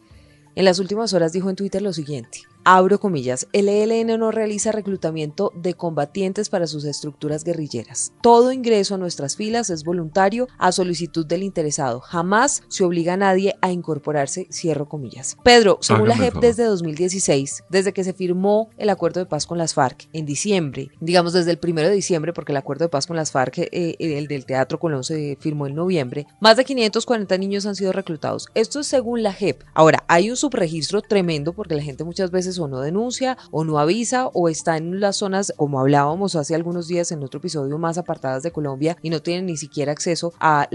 en 0.55 0.65
las 0.65 0.79
últimas 0.79 1.13
horas 1.13 1.33
dijo 1.33 1.51
en 1.51 1.57
Twitter 1.57 1.83
lo 1.83 1.93
siguiente. 1.93 2.48
Abro 2.65 3.01
comillas, 3.01 3.47
el 3.53 3.69
ELN 3.69 4.19
no 4.19 4.31
realiza 4.31 4.73
reclutamiento 4.73 5.53
de 5.55 5.75
combatientes 5.75 6.49
para 6.49 6.67
sus 6.67 6.85
estructuras 6.85 7.45
guerrilleras. 7.45 8.13
Todo 8.23 8.53
ingreso 8.53 8.95
a 8.95 8.99
nuestras 8.99 9.37
filas 9.37 9.71
es 9.71 9.85
voluntario 9.85 10.49
a 10.59 10.73
solicitud 10.73 11.25
del 11.25 11.43
interesado. 11.43 12.01
Jamás 12.01 12.63
se 12.69 12.85
obliga 12.85 13.15
a 13.15 13.17
nadie 13.17 13.55
a 13.61 13.73
incorporarse, 13.73 14.47
cierro 14.51 14.89
comillas. 14.89 15.37
Pedro, 15.43 15.79
según 15.81 16.09
la 16.09 16.17
JEP 16.17 16.35
desde 16.37 16.65
2016, 16.65 17.65
desde 17.71 17.93
que 17.93 18.05
se 18.05 18.13
firmó 18.13 18.71
el 18.77 18.91
acuerdo 18.91 19.21
de 19.21 19.27
paz 19.27 19.47
con 19.47 19.59
las 19.59 19.75
FARC 19.75 20.09
en 20.13 20.27
diciembre, 20.27 20.91
digamos 21.01 21.33
desde 21.33 21.51
el 21.51 21.59
primero 21.59 21.89
de 21.89 21.95
diciembre, 21.95 22.33
porque 22.33 22.53
el 22.53 22.59
acuerdo 22.59 22.85
de 22.85 22.91
paz 22.91 23.07
con 23.07 23.17
las 23.17 23.33
FARC, 23.33 23.59
eh, 23.59 23.97
el 23.99 24.27
del 24.27 24.45
Teatro 24.45 24.79
Colón 24.79 25.05
se 25.05 25.37
firmó 25.41 25.67
en 25.67 25.75
noviembre, 25.75 26.27
más 26.41 26.57
de 26.57 26.65
540 26.65 27.39
niños 27.39 27.67
han 27.67 27.77
sido 27.77 27.93
reclutados. 27.93 28.49
Esto 28.55 28.81
es 28.81 28.87
según 28.87 29.23
la 29.23 29.33
JEP. 29.33 29.63
Ahora, 29.75 30.05
hay 30.09 30.31
un 30.31 30.37
subregistro 30.37 31.03
tremendo 31.03 31.53
porque 31.53 31.75
la 31.75 31.83
gente 31.83 32.05
muchas 32.05 32.31
veces 32.31 32.48
o 32.59 32.69
no 32.69 32.81
denuncia 32.81 33.37
o 33.51 33.65
no 33.65 33.79
avisa 33.79 34.29
o 34.29 34.49
está 34.49 34.77
en 34.77 35.01
las 35.01 35.17
zonas, 35.17 35.53
como 35.57 35.81
hablábamos 35.81 36.37
hace 36.37 36.55
algunos 36.55 36.87
días 36.87 37.11
en 37.11 37.23
otro 37.25 37.39
episodio, 37.39 37.79
más 37.79 37.99
apartadas 37.99 38.45
de 38.45 38.53
Colombia 38.53 38.97
y 39.03 39.11
no 39.11 39.21
tienen 39.21 39.47
ni 39.47 39.57
siquiera 39.57 39.91
acceso 39.91 40.33
a, 40.39 40.69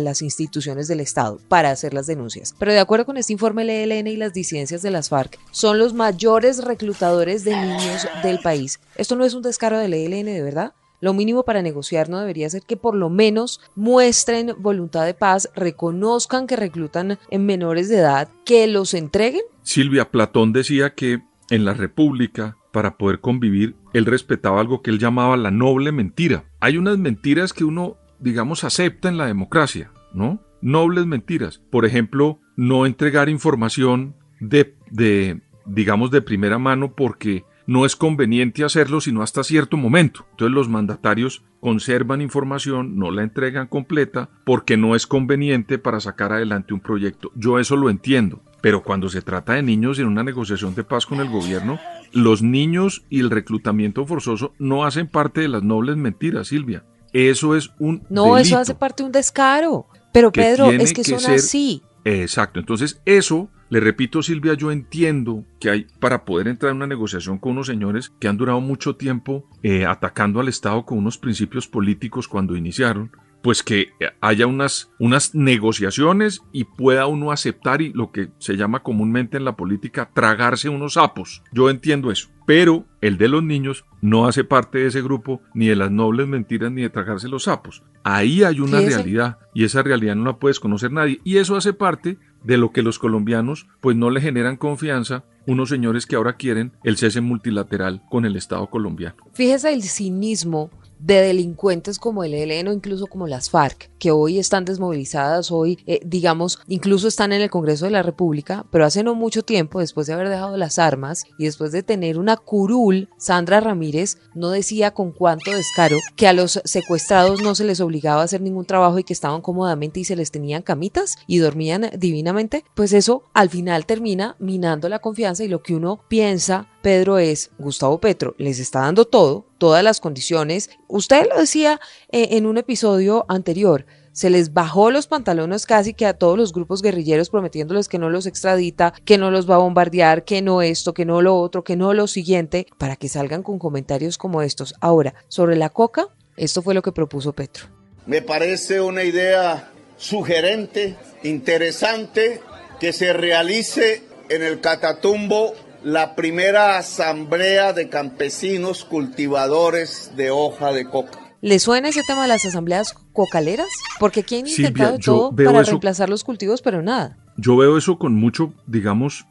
las 0.00 0.22
instituciones 0.22 0.88
del 0.88 1.00
Estado 1.00 1.38
para 1.48 1.70
hacer 1.70 1.92
las 1.92 2.06
denuncias. 2.06 2.54
Pero 2.58 2.72
de 2.72 2.80
acuerdo 2.80 3.04
con 3.04 3.18
este 3.18 3.34
informe, 3.34 3.62
el 3.62 3.70
ELN 3.70 4.06
y 4.06 4.16
las 4.16 4.32
disidencias 4.32 4.82
de 4.82 4.90
las 4.90 5.10
FARC 5.10 5.38
son 5.50 5.78
los 5.78 5.92
mayores 5.92 6.64
reclutadores 6.64 7.44
de 7.44 7.56
niños 7.56 8.06
del 8.22 8.40
país. 8.40 8.80
Esto 8.96 9.16
no 9.16 9.24
es 9.24 9.34
un 9.34 9.42
descaro 9.42 9.78
del 9.78 9.92
ELN, 9.92 10.26
de 10.26 10.42
verdad. 10.42 10.72
Lo 11.04 11.12
mínimo 11.12 11.42
para 11.42 11.60
negociar 11.60 12.08
no 12.08 12.18
debería 12.18 12.48
ser 12.48 12.62
que 12.62 12.78
por 12.78 12.94
lo 12.94 13.10
menos 13.10 13.60
muestren 13.74 14.54
voluntad 14.56 15.04
de 15.04 15.12
paz, 15.12 15.50
reconozcan 15.54 16.46
que 16.46 16.56
reclutan 16.56 17.18
en 17.28 17.44
menores 17.44 17.90
de 17.90 17.98
edad, 17.98 18.30
que 18.46 18.66
los 18.66 18.94
entreguen. 18.94 19.42
Silvia 19.64 20.10
Platón 20.10 20.52
decía 20.52 20.94
que 20.94 21.22
en 21.50 21.64
la 21.64 21.74
República, 21.74 22.56
para 22.72 22.96
poder 22.96 23.20
convivir, 23.20 23.76
él 23.92 24.06
respetaba 24.06 24.60
algo 24.60 24.82
que 24.82 24.90
él 24.90 24.98
llamaba 24.98 25.36
la 25.36 25.50
noble 25.50 25.90
mentira. 25.90 26.44
Hay 26.60 26.76
unas 26.76 26.98
mentiras 26.98 27.52
que 27.52 27.64
uno, 27.64 27.96
digamos, 28.20 28.62
acepta 28.62 29.08
en 29.08 29.16
la 29.16 29.26
democracia, 29.26 29.90
¿no? 30.12 30.40
Nobles 30.60 31.06
mentiras. 31.06 31.60
Por 31.70 31.84
ejemplo, 31.84 32.40
no 32.56 32.86
entregar 32.86 33.28
información 33.28 34.14
de, 34.40 34.76
de 34.90 35.40
digamos, 35.66 36.10
de 36.10 36.22
primera 36.22 36.58
mano 36.58 36.94
porque 36.94 37.44
no 37.66 37.86
es 37.86 37.96
conveniente 37.96 38.64
hacerlo 38.64 39.00
sino 39.00 39.22
hasta 39.22 39.42
cierto 39.42 39.76
momento. 39.76 40.26
Entonces 40.32 40.54
los 40.54 40.68
mandatarios 40.68 41.42
conservan 41.60 42.20
información, 42.20 42.98
no 42.98 43.10
la 43.10 43.22
entregan 43.22 43.66
completa 43.66 44.28
porque 44.44 44.76
no 44.76 44.94
es 44.94 45.06
conveniente 45.06 45.78
para 45.78 46.00
sacar 46.00 46.32
adelante 46.32 46.74
un 46.74 46.80
proyecto. 46.80 47.30
Yo 47.34 47.58
eso 47.58 47.76
lo 47.76 47.88
entiendo. 47.88 48.42
Pero 48.64 48.82
cuando 48.82 49.10
se 49.10 49.20
trata 49.20 49.52
de 49.52 49.62
niños 49.62 49.98
en 49.98 50.06
una 50.06 50.24
negociación 50.24 50.74
de 50.74 50.84
paz 50.84 51.04
con 51.04 51.20
el 51.20 51.28
gobierno, 51.28 51.78
los 52.14 52.40
niños 52.40 53.04
y 53.10 53.20
el 53.20 53.28
reclutamiento 53.28 54.06
forzoso 54.06 54.54
no 54.58 54.86
hacen 54.86 55.06
parte 55.06 55.42
de 55.42 55.48
las 55.48 55.62
nobles 55.62 55.98
mentiras, 55.98 56.48
Silvia. 56.48 56.82
Eso 57.12 57.56
es 57.56 57.72
un 57.78 58.04
No, 58.08 58.38
eso 58.38 58.56
hace 58.56 58.74
parte 58.74 59.02
de 59.02 59.08
un 59.08 59.12
descaro. 59.12 59.86
Pero 60.14 60.32
Pedro, 60.32 60.70
es 60.70 60.94
que, 60.94 61.02
que 61.02 61.10
son 61.10 61.20
ser- 61.20 61.34
así. 61.34 61.82
Exacto. 62.06 62.58
Entonces, 62.58 63.02
eso, 63.04 63.50
le 63.68 63.80
repito, 63.80 64.22
Silvia, 64.22 64.54
yo 64.54 64.72
entiendo 64.72 65.44
que 65.60 65.68
hay 65.68 65.86
para 66.00 66.24
poder 66.24 66.48
entrar 66.48 66.70
en 66.70 66.76
una 66.78 66.86
negociación 66.86 67.36
con 67.36 67.52
unos 67.52 67.66
señores 67.66 68.14
que 68.18 68.28
han 68.28 68.38
durado 68.38 68.62
mucho 68.62 68.96
tiempo 68.96 69.44
eh, 69.62 69.84
atacando 69.84 70.40
al 70.40 70.48
Estado 70.48 70.86
con 70.86 70.96
unos 70.96 71.18
principios 71.18 71.68
políticos 71.68 72.28
cuando 72.28 72.56
iniciaron, 72.56 73.12
pues 73.44 73.62
que 73.62 73.92
eh, 74.00 74.08
haya 74.22 74.46
unas, 74.46 74.90
unas 74.98 75.34
negociaciones 75.34 76.40
y 76.50 76.64
pueda 76.64 77.06
uno 77.06 77.30
aceptar 77.30 77.82
y 77.82 77.92
lo 77.92 78.10
que 78.10 78.30
se 78.38 78.56
llama 78.56 78.82
comúnmente 78.82 79.36
en 79.36 79.44
la 79.44 79.54
política 79.54 80.10
tragarse 80.14 80.70
unos 80.70 80.94
sapos. 80.94 81.42
Yo 81.52 81.68
entiendo 81.68 82.10
eso. 82.10 82.30
Pero 82.46 82.86
el 83.02 83.18
de 83.18 83.28
los 83.28 83.42
niños 83.42 83.84
no 84.00 84.26
hace 84.26 84.44
parte 84.44 84.78
de 84.78 84.86
ese 84.86 85.02
grupo 85.02 85.42
ni 85.52 85.66
de 85.66 85.76
las 85.76 85.90
nobles 85.90 86.26
mentiras 86.26 86.72
ni 86.72 86.80
de 86.80 86.88
tragarse 86.88 87.28
los 87.28 87.44
sapos. 87.44 87.82
Ahí 88.02 88.44
hay 88.44 88.60
una 88.60 88.80
realidad 88.80 89.38
y 89.52 89.64
esa 89.64 89.82
realidad 89.82 90.16
no 90.16 90.24
la 90.24 90.38
puedes 90.38 90.58
conocer 90.58 90.90
nadie. 90.90 91.20
Y 91.22 91.36
eso 91.36 91.54
hace 91.54 91.74
parte 91.74 92.16
de 92.44 92.56
lo 92.56 92.72
que 92.72 92.82
los 92.82 92.98
colombianos 92.98 93.66
pues 93.82 93.94
no 93.94 94.08
le 94.08 94.22
generan 94.22 94.56
confianza 94.56 95.24
unos 95.46 95.68
señores 95.68 96.06
que 96.06 96.16
ahora 96.16 96.36
quieren 96.36 96.72
el 96.82 96.96
cese 96.96 97.20
multilateral 97.20 98.02
con 98.10 98.24
el 98.24 98.36
Estado 98.36 98.68
colombiano. 98.70 99.16
Fíjese 99.34 99.74
el 99.74 99.82
cinismo 99.82 100.70
de 101.04 101.20
delincuentes 101.20 101.98
como 101.98 102.24
el 102.24 102.32
ELN 102.32 102.68
o 102.68 102.72
incluso 102.72 103.06
como 103.06 103.26
las 103.26 103.50
FARC, 103.50 103.90
que 103.98 104.10
hoy 104.10 104.38
están 104.38 104.64
desmovilizadas, 104.64 105.50
hoy, 105.50 105.78
eh, 105.86 106.00
digamos, 106.04 106.60
incluso 106.66 107.08
están 107.08 107.32
en 107.32 107.42
el 107.42 107.50
Congreso 107.50 107.84
de 107.84 107.90
la 107.90 108.02
República, 108.02 108.64
pero 108.70 108.86
hace 108.86 109.02
no 109.02 109.14
mucho 109.14 109.42
tiempo, 109.42 109.80
después 109.80 110.06
de 110.06 110.14
haber 110.14 110.30
dejado 110.30 110.56
las 110.56 110.78
armas 110.78 111.24
y 111.38 111.44
después 111.44 111.72
de 111.72 111.82
tener 111.82 112.18
una 112.18 112.38
curul, 112.38 113.10
Sandra 113.18 113.60
Ramírez 113.60 114.16
no 114.34 114.48
decía 114.50 114.92
con 114.92 115.12
cuánto 115.12 115.50
descaro 115.50 115.98
que 116.16 116.26
a 116.26 116.32
los 116.32 116.60
secuestrados 116.64 117.42
no 117.42 117.54
se 117.54 117.64
les 117.64 117.80
obligaba 117.80 118.22
a 118.22 118.24
hacer 118.24 118.40
ningún 118.40 118.64
trabajo 118.64 118.98
y 118.98 119.04
que 119.04 119.12
estaban 119.12 119.42
cómodamente 119.42 120.00
y 120.00 120.04
se 120.04 120.16
les 120.16 120.30
tenían 120.30 120.62
camitas 120.62 121.16
y 121.26 121.38
dormían 121.38 121.90
divinamente, 121.98 122.64
pues 122.74 122.94
eso 122.94 123.24
al 123.34 123.50
final 123.50 123.84
termina 123.84 124.36
minando 124.38 124.88
la 124.88 125.00
confianza 125.00 125.44
y 125.44 125.48
lo 125.48 125.62
que 125.62 125.74
uno 125.74 126.00
piensa 126.08 126.68
Pedro 126.84 127.16
es, 127.16 127.50
Gustavo 127.58 127.98
Petro 127.98 128.34
les 128.36 128.58
está 128.58 128.80
dando 128.80 129.06
todo, 129.06 129.46
todas 129.64 129.82
las 129.82 129.98
condiciones. 129.98 130.68
Usted 130.88 131.26
lo 131.26 131.38
decía 131.38 131.80
eh, 132.12 132.28
en 132.32 132.44
un 132.44 132.58
episodio 132.58 133.24
anterior, 133.30 133.86
se 134.12 134.28
les 134.28 134.52
bajó 134.52 134.90
los 134.90 135.06
pantalones 135.06 135.64
casi 135.64 135.94
que 135.94 136.04
a 136.04 136.12
todos 136.12 136.36
los 136.36 136.52
grupos 136.52 136.82
guerrilleros 136.82 137.30
prometiéndoles 137.30 137.88
que 137.88 137.98
no 137.98 138.10
los 138.10 138.26
extradita, 138.26 138.92
que 139.06 139.16
no 139.16 139.30
los 139.30 139.48
va 139.48 139.54
a 139.54 139.58
bombardear, 139.64 140.26
que 140.26 140.42
no 140.42 140.60
esto, 140.60 140.92
que 140.92 141.06
no 141.06 141.22
lo 141.22 141.38
otro, 141.38 141.64
que 141.64 141.76
no 141.76 141.94
lo 141.94 142.06
siguiente, 142.08 142.66
para 142.76 142.96
que 142.96 143.08
salgan 143.08 143.42
con 143.42 143.58
comentarios 143.58 144.18
como 144.18 144.42
estos. 144.42 144.74
Ahora, 144.82 145.14
sobre 145.28 145.56
la 145.56 145.70
coca, 145.70 146.08
esto 146.36 146.60
fue 146.60 146.74
lo 146.74 146.82
que 146.82 146.92
propuso 146.92 147.32
Petro. 147.32 147.68
Me 148.04 148.20
parece 148.20 148.82
una 148.82 149.02
idea 149.02 149.72
sugerente, 149.96 150.94
interesante, 151.22 152.42
que 152.78 152.92
se 152.92 153.14
realice 153.14 154.02
en 154.28 154.42
el 154.42 154.60
Catatumbo 154.60 155.54
la 155.84 156.16
primera 156.16 156.78
asamblea 156.78 157.72
de 157.72 157.88
campesinos 157.88 158.84
cultivadores 158.84 160.12
de 160.16 160.30
hoja 160.30 160.72
de 160.72 160.84
coca. 160.88 161.18
¿Le 161.42 161.58
suena 161.58 161.88
ese 161.90 162.00
tema 162.06 162.22
de 162.22 162.28
las 162.28 162.44
asambleas 162.46 162.94
cocaleras? 163.12 163.68
Porque 164.00 164.20
aquí 164.20 164.38
han 164.40 164.46
Silvia, 164.46 164.68
intentado 164.68 164.98
todo 164.98 165.36
para 165.36 165.60
eso- 165.60 165.72
reemplazar 165.72 166.08
los 166.08 166.24
cultivos, 166.24 166.62
pero 166.62 166.80
nada. 166.82 167.18
Yo 167.36 167.56
veo 167.56 167.76
eso 167.76 167.98
con 167.98 168.14
mucho, 168.14 168.54
digamos, 168.66 169.26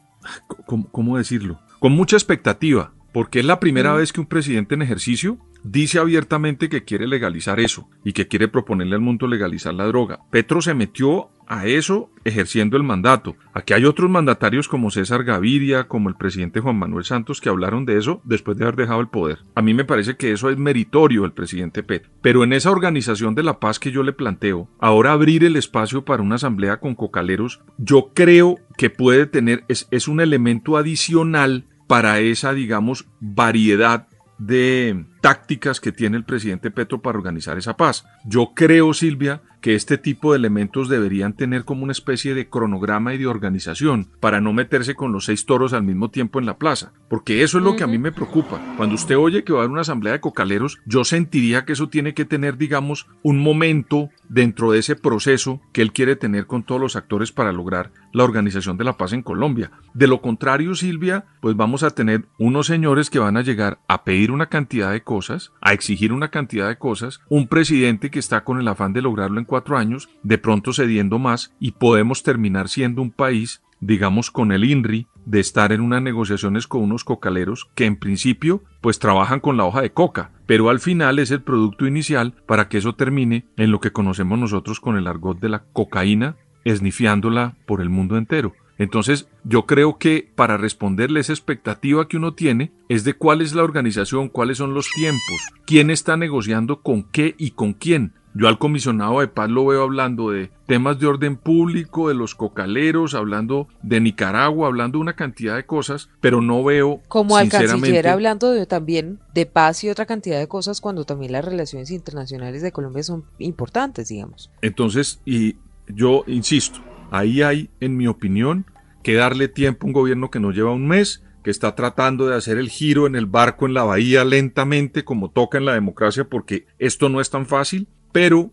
¿cómo, 0.66 0.88
cómo 0.92 1.18
decirlo? 1.18 1.60
Con 1.80 1.92
mucha 1.92 2.16
expectativa, 2.16 2.92
porque 3.12 3.40
es 3.40 3.44
la 3.44 3.58
primera 3.58 3.92
vez 3.94 4.12
que 4.12 4.20
un 4.20 4.26
presidente 4.26 4.74
en 4.74 4.82
ejercicio 4.82 5.38
dice 5.64 5.98
abiertamente 5.98 6.68
que 6.68 6.84
quiere 6.84 7.08
legalizar 7.08 7.58
eso 7.58 7.88
y 8.04 8.12
que 8.12 8.28
quiere 8.28 8.46
proponerle 8.46 8.94
al 8.94 9.00
mundo 9.00 9.26
legalizar 9.26 9.74
la 9.74 9.86
droga. 9.86 10.20
Petro 10.30 10.62
se 10.62 10.74
metió 10.74 11.30
a 11.46 11.66
eso 11.66 12.10
ejerciendo 12.24 12.76
el 12.76 12.82
mandato. 12.82 13.36
Aquí 13.52 13.72
hay 13.74 13.84
otros 13.84 14.10
mandatarios 14.10 14.68
como 14.68 14.90
César 14.90 15.24
Gaviria, 15.24 15.88
como 15.88 16.08
el 16.08 16.16
presidente 16.16 16.60
Juan 16.60 16.78
Manuel 16.78 17.04
Santos, 17.04 17.40
que 17.40 17.48
hablaron 17.48 17.84
de 17.84 17.98
eso 17.98 18.20
después 18.24 18.56
de 18.56 18.64
haber 18.64 18.76
dejado 18.76 19.00
el 19.00 19.08
poder. 19.08 19.40
A 19.54 19.62
mí 19.62 19.74
me 19.74 19.84
parece 19.84 20.16
que 20.16 20.32
eso 20.32 20.50
es 20.50 20.56
meritorio 20.56 21.22
del 21.22 21.32
presidente 21.32 21.82
Petro. 21.82 22.10
Pero 22.22 22.44
en 22.44 22.52
esa 22.52 22.70
organización 22.70 23.34
de 23.34 23.42
la 23.42 23.60
paz 23.60 23.78
que 23.78 23.90
yo 23.90 24.02
le 24.02 24.12
planteo, 24.12 24.68
ahora 24.78 25.12
abrir 25.12 25.44
el 25.44 25.56
espacio 25.56 26.04
para 26.04 26.22
una 26.22 26.36
asamblea 26.36 26.78
con 26.78 26.94
cocaleros, 26.94 27.60
yo 27.78 28.12
creo 28.14 28.58
que 28.76 28.90
puede 28.90 29.26
tener, 29.26 29.64
es, 29.68 29.88
es 29.90 30.08
un 30.08 30.20
elemento 30.20 30.76
adicional 30.76 31.66
para 31.86 32.20
esa, 32.20 32.54
digamos, 32.54 33.06
variedad 33.20 34.08
de 34.38 35.06
tácticas 35.20 35.80
que 35.80 35.92
tiene 35.92 36.16
el 36.16 36.24
presidente 36.24 36.70
Petro 36.70 37.00
para 37.00 37.18
organizar 37.18 37.56
esa 37.56 37.76
paz. 37.76 38.04
Yo 38.24 38.52
creo, 38.54 38.92
Silvia, 38.92 39.42
que 39.60 39.74
este 39.74 39.96
tipo 39.96 40.32
de 40.32 40.38
elementos 40.38 40.90
deberían 40.90 41.32
tener 41.32 41.64
como 41.64 41.84
una 41.84 41.92
especie 41.92 42.34
de 42.34 42.50
cronograma 42.50 43.14
y 43.14 43.18
de 43.18 43.26
organización 43.26 44.10
para 44.20 44.42
no 44.42 44.52
meterse 44.52 44.94
con 44.94 45.12
los 45.12 45.24
seis 45.24 45.46
toros 45.46 45.72
al 45.72 45.82
mismo 45.82 46.10
tiempo 46.10 46.38
en 46.38 46.44
la 46.44 46.58
plaza, 46.58 46.92
porque 47.08 47.42
eso 47.42 47.56
es 47.56 47.64
lo 47.64 47.74
que 47.74 47.84
a 47.84 47.86
mí 47.86 47.96
me 47.96 48.12
preocupa. 48.12 48.60
Cuando 48.76 48.96
usted 48.96 49.16
oye 49.16 49.42
que 49.42 49.54
va 49.54 49.60
a 49.60 49.62
haber 49.62 49.70
una 49.70 49.80
asamblea 49.80 50.12
de 50.12 50.20
cocaleros, 50.20 50.78
yo 50.84 51.04
sentiría 51.04 51.64
que 51.64 51.72
eso 51.72 51.88
tiene 51.88 52.12
que 52.12 52.26
tener, 52.26 52.58
digamos, 52.58 53.06
un 53.22 53.38
momento 53.38 54.10
dentro 54.28 54.70
de 54.70 54.80
ese 54.80 54.96
proceso 54.96 55.62
que 55.72 55.80
él 55.80 55.92
quiere 55.92 56.16
tener 56.16 56.46
con 56.46 56.62
todos 56.62 56.80
los 56.80 56.96
actores 56.96 57.32
para 57.32 57.52
lograr 57.52 57.90
la 58.14 58.24
organización 58.24 58.78
de 58.78 58.84
la 58.84 58.96
paz 58.96 59.12
en 59.12 59.22
Colombia. 59.22 59.72
De 59.92 60.06
lo 60.06 60.22
contrario, 60.22 60.74
Silvia, 60.74 61.26
pues 61.42 61.56
vamos 61.56 61.82
a 61.82 61.90
tener 61.90 62.24
unos 62.38 62.68
señores 62.68 63.10
que 63.10 63.18
van 63.18 63.36
a 63.36 63.42
llegar 63.42 63.80
a 63.88 64.04
pedir 64.04 64.30
una 64.30 64.46
cantidad 64.46 64.92
de 64.92 65.02
cosas, 65.02 65.52
a 65.60 65.74
exigir 65.74 66.12
una 66.12 66.30
cantidad 66.30 66.68
de 66.68 66.78
cosas, 66.78 67.20
un 67.28 67.48
presidente 67.48 68.10
que 68.10 68.20
está 68.20 68.44
con 68.44 68.58
el 68.58 68.68
afán 68.68 68.92
de 68.92 69.02
lograrlo 69.02 69.38
en 69.38 69.44
cuatro 69.44 69.76
años, 69.76 70.08
de 70.22 70.38
pronto 70.38 70.72
cediendo 70.72 71.18
más 71.18 71.52
y 71.58 71.72
podemos 71.72 72.22
terminar 72.22 72.68
siendo 72.68 73.02
un 73.02 73.10
país 73.10 73.60
digamos 73.80 74.30
con 74.30 74.52
el 74.52 74.64
INRI, 74.64 75.06
de 75.26 75.40
estar 75.40 75.72
en 75.72 75.80
unas 75.80 76.02
negociaciones 76.02 76.66
con 76.66 76.82
unos 76.82 77.04
cocaleros 77.04 77.70
que 77.74 77.86
en 77.86 77.96
principio 77.96 78.62
pues 78.80 78.98
trabajan 78.98 79.40
con 79.40 79.56
la 79.56 79.64
hoja 79.64 79.80
de 79.80 79.92
coca, 79.92 80.32
pero 80.46 80.68
al 80.68 80.80
final 80.80 81.18
es 81.18 81.30
el 81.30 81.42
producto 81.42 81.86
inicial 81.86 82.34
para 82.46 82.68
que 82.68 82.78
eso 82.78 82.94
termine 82.94 83.46
en 83.56 83.70
lo 83.70 83.80
que 83.80 83.92
conocemos 83.92 84.38
nosotros 84.38 84.80
con 84.80 84.96
el 84.96 85.06
argot 85.06 85.40
de 85.40 85.48
la 85.48 85.64
cocaína, 85.72 86.36
esnifiándola 86.64 87.56
por 87.66 87.80
el 87.80 87.90
mundo 87.90 88.16
entero. 88.16 88.54
Entonces, 88.78 89.28
yo 89.44 89.66
creo 89.66 89.98
que 89.98 90.28
para 90.34 90.56
responderle 90.56 91.20
esa 91.20 91.32
expectativa 91.32 92.08
que 92.08 92.16
uno 92.16 92.34
tiene 92.34 92.72
es 92.88 93.04
de 93.04 93.14
cuál 93.14 93.40
es 93.40 93.54
la 93.54 93.62
organización, 93.62 94.28
cuáles 94.28 94.58
son 94.58 94.74
los 94.74 94.88
tiempos, 94.90 95.42
quién 95.64 95.90
está 95.90 96.16
negociando 96.16 96.82
con 96.82 97.04
qué 97.04 97.34
y 97.38 97.52
con 97.52 97.72
quién. 97.72 98.14
Yo 98.36 98.48
al 98.48 98.58
comisionado 98.58 99.20
de 99.20 99.28
paz 99.28 99.48
lo 99.48 99.64
veo 99.66 99.84
hablando 99.84 100.30
de 100.30 100.50
temas 100.66 100.98
de 100.98 101.06
orden 101.06 101.36
público, 101.36 102.08
de 102.08 102.14
los 102.14 102.34
cocaleros, 102.34 103.14
hablando 103.14 103.68
de 103.84 104.00
Nicaragua, 104.00 104.66
hablando 104.66 104.98
de 104.98 105.02
una 105.02 105.12
cantidad 105.12 105.54
de 105.54 105.66
cosas, 105.66 106.08
pero 106.20 106.40
no 106.40 106.64
veo 106.64 107.00
como 107.06 107.36
al 107.36 107.48
canciller 107.48 108.08
hablando 108.08 108.50
de, 108.50 108.66
también 108.66 109.20
de 109.34 109.46
paz 109.46 109.84
y 109.84 109.88
otra 109.88 110.04
cantidad 110.04 110.40
de 110.40 110.48
cosas 110.48 110.80
cuando 110.80 111.04
también 111.04 111.30
las 111.30 111.44
relaciones 111.44 111.92
internacionales 111.92 112.60
de 112.60 112.72
Colombia 112.72 113.04
son 113.04 113.24
importantes, 113.38 114.08
digamos. 114.08 114.50
Entonces, 114.62 115.20
y 115.24 115.54
yo 115.88 116.24
insisto, 116.26 116.80
Ahí 117.14 117.42
hay, 117.42 117.70
en 117.78 117.96
mi 117.96 118.08
opinión, 118.08 118.66
que 119.04 119.14
darle 119.14 119.46
tiempo 119.46 119.86
a 119.86 119.88
un 119.88 119.92
gobierno 119.92 120.32
que 120.32 120.40
nos 120.40 120.52
lleva 120.52 120.72
un 120.72 120.88
mes, 120.88 121.22
que 121.44 121.50
está 121.52 121.76
tratando 121.76 122.26
de 122.26 122.34
hacer 122.34 122.58
el 122.58 122.70
giro 122.70 123.06
en 123.06 123.14
el 123.14 123.26
barco 123.26 123.66
en 123.66 123.74
la 123.74 123.84
bahía 123.84 124.24
lentamente 124.24 125.04
como 125.04 125.30
toca 125.30 125.56
en 125.56 125.64
la 125.64 125.74
democracia 125.74 126.24
porque 126.24 126.66
esto 126.80 127.08
no 127.08 127.20
es 127.20 127.30
tan 127.30 127.46
fácil, 127.46 127.86
pero 128.10 128.50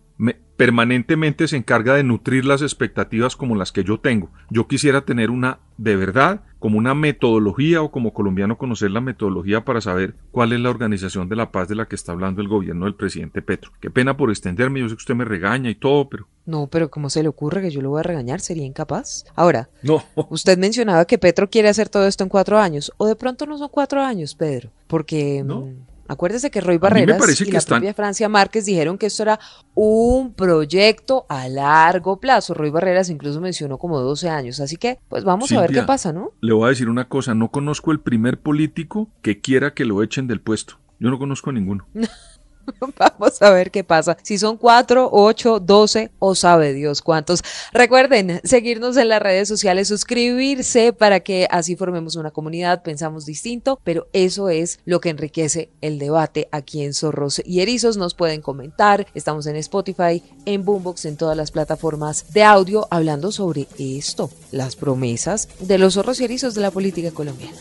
permanentemente 0.61 1.47
se 1.47 1.57
encarga 1.57 1.95
de 1.95 2.03
nutrir 2.03 2.45
las 2.45 2.61
expectativas 2.61 3.35
como 3.35 3.55
las 3.55 3.71
que 3.71 3.83
yo 3.83 3.99
tengo. 3.99 4.29
Yo 4.51 4.67
quisiera 4.67 5.01
tener 5.01 5.31
una 5.31 5.57
de 5.77 5.95
verdad 5.95 6.41
como 6.59 6.77
una 6.77 6.93
metodología 6.93 7.81
o 7.81 7.89
como 7.89 8.13
colombiano 8.13 8.59
conocer 8.59 8.91
la 8.91 9.01
metodología 9.01 9.65
para 9.65 9.81
saber 9.81 10.13
cuál 10.29 10.53
es 10.53 10.59
la 10.59 10.69
organización 10.69 11.29
de 11.29 11.35
la 11.35 11.51
paz 11.51 11.67
de 11.67 11.73
la 11.73 11.87
que 11.87 11.95
está 11.95 12.11
hablando 12.11 12.43
el 12.43 12.47
gobierno 12.47 12.85
del 12.85 12.93
presidente 12.93 13.41
Petro. 13.41 13.71
Qué 13.79 13.89
pena 13.89 14.15
por 14.15 14.29
extenderme, 14.29 14.81
yo 14.81 14.87
sé 14.87 14.93
que 14.93 14.99
usted 14.99 15.15
me 15.15 15.25
regaña 15.25 15.71
y 15.71 15.73
todo, 15.73 16.07
pero... 16.07 16.27
No, 16.45 16.67
pero 16.67 16.91
¿cómo 16.91 17.09
se 17.09 17.23
le 17.23 17.29
ocurre 17.29 17.63
que 17.63 17.71
yo 17.71 17.81
lo 17.81 17.89
voy 17.89 18.01
a 18.01 18.03
regañar? 18.03 18.39
¿Sería 18.39 18.63
incapaz? 18.63 19.25
Ahora, 19.33 19.71
no. 19.81 20.03
usted 20.29 20.59
mencionaba 20.59 21.05
que 21.05 21.17
Petro 21.17 21.49
quiere 21.49 21.69
hacer 21.69 21.89
todo 21.89 22.05
esto 22.05 22.23
en 22.23 22.29
cuatro 22.29 22.59
años, 22.59 22.93
o 22.97 23.07
de 23.07 23.15
pronto 23.15 23.47
no 23.47 23.57
son 23.57 23.69
cuatro 23.69 23.99
años, 23.99 24.35
Pedro, 24.35 24.69
porque... 24.85 25.41
No. 25.43 25.69
Acuérdese 26.11 26.51
que 26.51 26.59
Roy 26.59 26.77
Barreras 26.77 27.41
y 27.41 27.51
la 27.51 27.61
propia 27.61 27.93
Francia 27.93 28.27
Márquez 28.27 28.65
dijeron 28.65 28.97
que 28.97 29.05
esto 29.05 29.23
era 29.23 29.39
un 29.75 30.33
proyecto 30.33 31.25
a 31.29 31.47
largo 31.47 32.19
plazo. 32.19 32.53
Roy 32.53 32.69
Barreras 32.69 33.09
incluso 33.09 33.39
mencionó 33.39 33.77
como 33.77 33.97
12 34.01 34.29
años. 34.29 34.59
Así 34.59 34.75
que, 34.75 34.99
pues 35.07 35.23
vamos 35.23 35.49
a 35.53 35.61
ver 35.61 35.71
qué 35.71 35.83
pasa, 35.83 36.11
¿no? 36.11 36.31
Le 36.41 36.51
voy 36.51 36.65
a 36.65 36.69
decir 36.69 36.89
una 36.89 37.07
cosa, 37.07 37.33
no 37.33 37.49
conozco 37.49 37.93
el 37.93 38.01
primer 38.01 38.41
político 38.41 39.07
que 39.21 39.39
quiera 39.39 39.73
que 39.73 39.85
lo 39.85 40.03
echen 40.03 40.27
del 40.27 40.41
puesto. 40.41 40.79
Yo 40.99 41.09
no 41.09 41.17
conozco 41.17 41.49
a 41.49 41.53
ninguno. 41.53 41.87
Vamos 42.97 43.41
a 43.41 43.49
ver 43.51 43.71
qué 43.71 43.83
pasa. 43.83 44.17
Si 44.23 44.37
son 44.37 44.57
cuatro, 44.57 45.09
ocho, 45.11 45.59
doce 45.59 46.11
o 46.19 46.35
sabe 46.35 46.73
Dios 46.73 47.01
cuántos. 47.01 47.43
Recuerden 47.73 48.41
seguirnos 48.43 48.97
en 48.97 49.09
las 49.09 49.21
redes 49.21 49.47
sociales, 49.47 49.87
suscribirse 49.87 50.93
para 50.93 51.21
que 51.21 51.47
así 51.49 51.75
formemos 51.75 52.15
una 52.15 52.31
comunidad, 52.31 52.83
pensamos 52.83 53.25
distinto, 53.25 53.79
pero 53.83 54.07
eso 54.13 54.49
es 54.49 54.79
lo 54.85 54.99
que 54.99 55.09
enriquece 55.09 55.69
el 55.81 55.99
debate 55.99 56.47
aquí 56.51 56.83
en 56.83 56.93
Zorros 56.93 57.41
y 57.45 57.61
Erizos. 57.61 57.97
Nos 57.97 58.13
pueden 58.13 58.41
comentar, 58.41 59.07
estamos 59.13 59.47
en 59.47 59.55
Spotify, 59.57 60.23
en 60.45 60.65
Boombox, 60.65 61.05
en 61.05 61.17
todas 61.17 61.37
las 61.37 61.51
plataformas 61.51 62.33
de 62.33 62.43
audio, 62.43 62.87
hablando 62.89 63.31
sobre 63.31 63.67
esto, 63.77 64.29
las 64.51 64.75
promesas 64.75 65.47
de 65.59 65.77
los 65.77 65.95
zorros 65.95 66.19
y 66.21 66.25
erizos 66.25 66.55
de 66.55 66.61
la 66.61 66.71
política 66.71 67.11
colombiana. 67.11 67.57